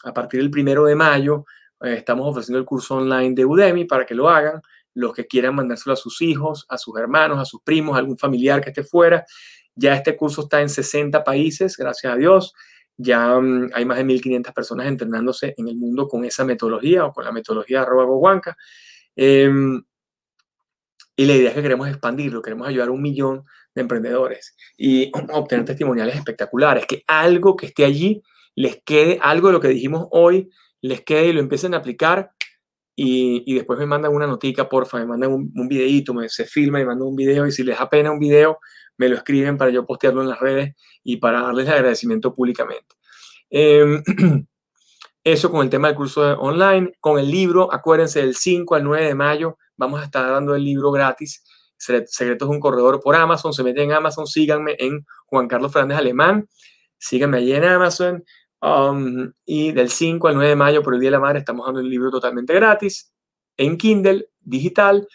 [0.04, 1.44] a partir del primero de mayo,
[1.82, 4.62] eh, estamos ofreciendo el curso online de Udemy para que lo hagan,
[4.94, 8.18] los que quieran mandárselo a sus hijos, a sus hermanos, a sus primos, a algún
[8.18, 9.24] familiar que esté fuera.
[9.74, 12.54] Ya este curso está en 60 países, gracias a Dios.
[13.02, 17.12] Ya um, hay más de 1.500 personas entrenándose en el mundo con esa metodología o
[17.12, 18.56] con la metodología arroba goguanca.
[19.16, 19.82] Em,
[21.16, 23.44] y la idea es que queremos expandirlo, queremos ayudar a un millón
[23.74, 28.22] de emprendedores y obtener testimoniales espectaculares, que algo que esté allí
[28.54, 30.50] les quede, algo de lo que dijimos hoy
[30.82, 32.32] les quede y lo empiecen a aplicar
[33.02, 36.84] y, después me mandan una notica, porfa, me mandan un, un me, se filma y
[36.84, 38.58] mandan un video y si les da pena un video,
[38.98, 42.96] me lo escriben para yo postearlo en las redes y para darles el agradecimiento públicamente.
[43.48, 44.02] Em,
[45.24, 49.06] eso con el tema del curso online, con el libro, acuérdense, del 5 al 9
[49.06, 51.42] de mayo vamos a estar dando el libro gratis
[51.78, 53.54] Secretos de un Corredor por Amazon.
[53.54, 56.46] Se meten en Amazon, síganme en Juan Carlos Fernández Alemán.
[56.98, 58.22] Síganme allí en Amazon.
[58.62, 61.64] Um, y del 5 al 9 de mayo, por el Día de la Madre, estamos
[61.66, 63.10] dando el libro totalmente gratis
[63.56, 65.08] en Kindle, digital.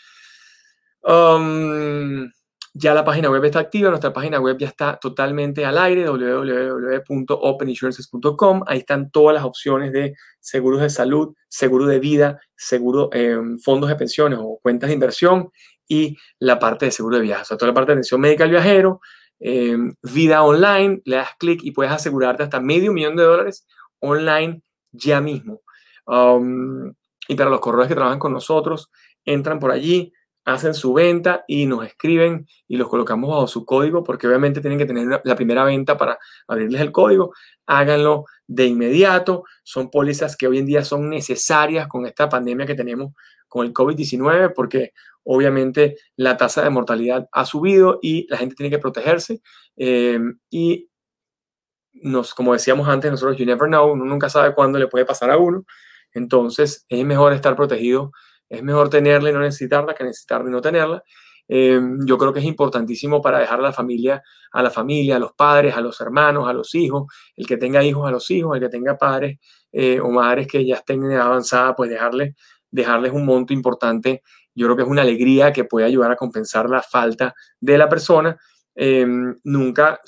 [1.01, 2.29] Um,
[2.73, 8.63] ya la página web está activa, nuestra página web ya está totalmente al aire, www.openinsurances.com.
[8.67, 13.89] Ahí están todas las opciones de seguros de salud, seguro de vida, seguro, eh, fondos
[13.89, 15.51] de pensiones o cuentas de inversión
[15.87, 18.43] y la parte de seguro de viaje, o sea, toda la parte de atención médica
[18.43, 18.99] al viajero,
[19.39, 23.67] eh, vida online, le das clic y puedes asegurarte hasta medio millón de dólares
[23.99, 24.61] online
[24.91, 25.61] ya mismo.
[26.05, 26.93] Um,
[27.27, 28.91] y para los corredores que trabajan con nosotros,
[29.25, 30.13] entran por allí,
[30.45, 34.77] hacen su venta y nos escriben y los colocamos bajo su código, porque obviamente tienen
[34.77, 37.33] que tener la primera venta para abrirles el código.
[37.65, 39.43] Háganlo de inmediato.
[39.63, 43.13] Son pólizas que hoy en día son necesarias con esta pandemia que tenemos
[43.55, 44.91] con el COVID-19, porque
[45.23, 49.39] obviamente la tasa de mortalidad ha subido y la gente tiene que protegerse.
[49.77, 50.89] Eh, y
[51.93, 55.31] nos, como decíamos antes, nosotros, you never know, uno nunca sabe cuándo le puede pasar
[55.31, 55.63] a uno.
[56.11, 58.11] Entonces, es mejor estar protegido,
[58.49, 61.01] es mejor tenerla y no necesitarla que necesitarla y no tenerla.
[61.47, 65.19] Eh, yo creo que es importantísimo para dejar a la familia, a la familia, a
[65.19, 67.05] los padres, a los hermanos, a los hijos,
[67.37, 69.39] el que tenga hijos a los hijos, el que tenga padres
[69.71, 72.35] eh, o madres que ya estén avanzada, pues dejarle,
[72.75, 74.21] dejarles un monto importante
[74.55, 77.89] yo creo que es una alegría que puede ayudar a compensar la falta de la
[77.89, 78.37] persona
[78.73, 79.99] em, nunca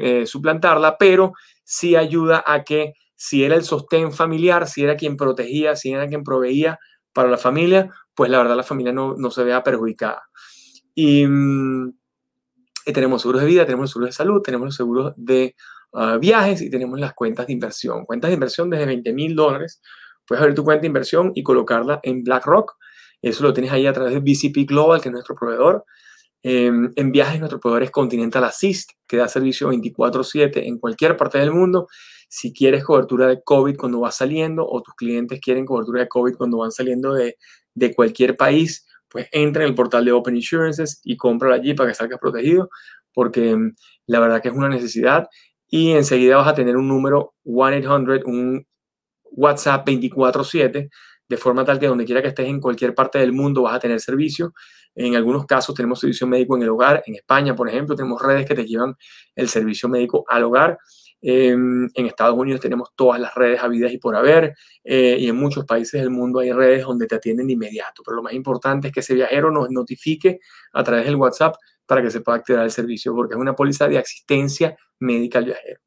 [0.00, 1.32] eh, suplantarla, pero
[1.64, 6.06] sí ayuda a que si era el sostén familiar, si era quien protegía, si era
[6.06, 6.78] quien proveía
[7.12, 10.22] para la familia, pues la verdad la familia no, se vea perjudicada.
[10.94, 11.92] Y, mm,
[12.94, 15.56] tenemos seguros de vida, tenemos seguros de salud, tenemos los seguros de
[15.94, 18.04] ah, viajes y tenemos las cuentas de inversión.
[18.04, 19.80] Cuentas de inversión desde 20 mil dólares.
[20.26, 22.76] Puedes abrir tu cuenta de inversión y colocarla en BlackRock.
[23.22, 25.84] Eso lo tienes ahí a través de BCP Global, que es nuestro proveedor.
[26.42, 31.38] Em, en viajes, nuestro proveedor es Continental Assist, que da servicio 24/7 en cualquier parte
[31.38, 31.88] del mundo.
[32.28, 36.34] Si quieres cobertura de COVID cuando vas saliendo o tus clientes quieren cobertura de COVID
[36.36, 37.36] cuando van saliendo de,
[37.74, 41.88] de cualquier país, pues entra en el portal de Open Insurances y compra allí para
[41.90, 42.68] que salgas protegido,
[43.12, 43.74] porque em,
[44.06, 45.26] la verdad que es una necesidad.
[45.68, 48.66] Y enseguida vas a tener un número 1-800, un
[49.32, 50.90] WhatsApp 24/7
[51.28, 53.80] de forma tal que donde quiera que estés en cualquier parte del mundo vas a
[53.80, 54.54] tener servicio.
[54.94, 57.02] En algunos casos tenemos servicio médico en el hogar.
[57.06, 58.94] En España, por ejemplo, tenemos redes que te llevan
[59.34, 60.78] el servicio médico al hogar.
[61.20, 64.54] Em, en Estados Unidos tenemos todas las redes habidas y por haber.
[64.84, 68.02] Eh, y en muchos países del mundo hay redes donde te atienden de inmediato.
[68.04, 70.38] Pero lo más importante es que ese viajero nos notifique
[70.72, 73.88] a través del WhatsApp para que se pueda activar el servicio, porque es una póliza
[73.88, 75.80] de asistencia médica al viajero.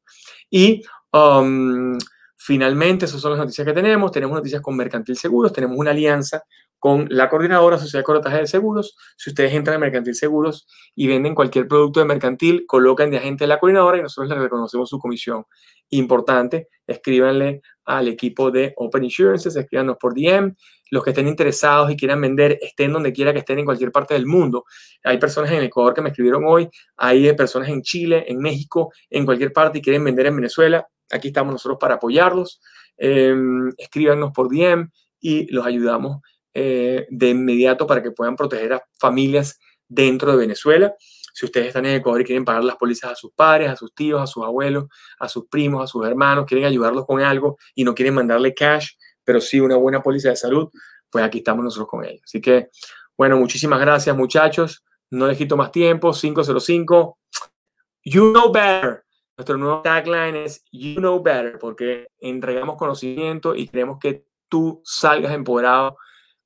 [0.50, 0.82] Y
[1.12, 1.98] um,
[2.42, 4.10] Finalmente, esas son las noticias que tenemos.
[4.12, 6.42] Tenemos noticias con Mercantil Seguros, tenemos una alianza
[6.78, 8.96] con la coordinadora Sociedad de Corretaje de Seguros.
[9.18, 13.44] Si ustedes entran a Mercantil Seguros y venden cualquier producto de Mercantil, colocan de agente
[13.44, 15.44] de la coordinadora y nosotros les reconocemos su comisión.
[15.90, 20.56] Importante, escríbanle al equipo de Open Insurances, escríbanos por DM.
[20.92, 24.14] Los que estén interesados y quieran vender, estén donde quiera que estén en cualquier parte
[24.14, 24.64] del mundo.
[25.04, 29.26] Hay personas en Ecuador que me escribieron hoy, hay personas en Chile, en México, en
[29.26, 32.60] cualquier parte y quieren vender en Venezuela Aquí estamos nosotros para apoyarlos.
[32.96, 34.90] Em, escríbanos por DM
[35.20, 36.20] y los ayudamos
[36.52, 39.58] eh, de inmediato para que puedan proteger a familias
[39.88, 40.94] dentro de Venezuela.
[41.32, 43.94] Si ustedes están en Ecuador y quieren pagar las pólizas a sus padres, a sus
[43.94, 44.86] tíos, a sus abuelos,
[45.18, 48.90] a sus primos, a sus hermanos, quieren ayudarlos con algo y no quieren mandarle cash,
[49.24, 50.68] pero sí una buena póliza de salud,
[51.08, 52.22] pues aquí estamos nosotros con ellos.
[52.24, 52.68] Así que,
[53.16, 54.84] bueno, muchísimas gracias muchachos.
[55.10, 56.12] No les quito más tiempo.
[56.12, 57.18] 505.
[58.04, 59.04] You know better.
[59.40, 65.32] Nuestro nuevo tagline es You Know Better, porque entregamos conocimiento y queremos que tú salgas
[65.32, 65.96] empoderado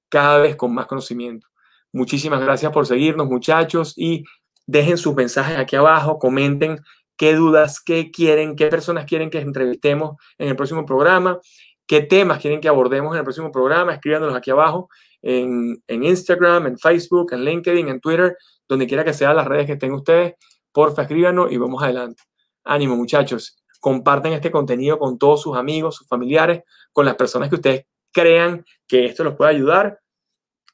[0.09, 1.49] cada vez con más conocimiento.
[1.93, 4.23] Muchísimas gracias por seguirnos, muchachos, y
[4.65, 6.79] dejen sus mensajes aquí abajo, comenten
[7.17, 11.41] qué dudas, qué quieren, qué personas quieren que entrevistemos en el próximo programa,
[11.89, 14.89] qué temas quieren que abordemos en el próximo programa, escríbanos aquí abajo
[15.21, 18.37] en, en Instagram, en Facebook, en LinkedIn, en Twitter,
[18.69, 20.35] donde quiera que sean las redes que estén ustedes,
[20.71, 22.23] porfa, escríbanos y vamos adelante.
[22.65, 23.57] Ánimo, muchachos.
[23.81, 26.63] Comparten este contenido con todos sus amigos, sus familiares,
[26.93, 30.01] con las personas que ustedes crean que esto los puede ayudar.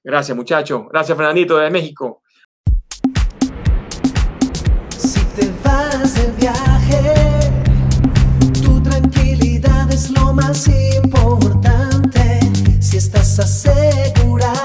[0.04, 0.82] Gracias, muchachos.
[0.90, 2.22] Gracias, Fernandito, de México.
[4.96, 7.50] Si te vas de viaje,
[8.62, 12.40] tu tranquilidad es lo más importante.
[12.80, 14.59] Si estás asegurado,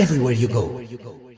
[0.00, 1.29] everywhere you go.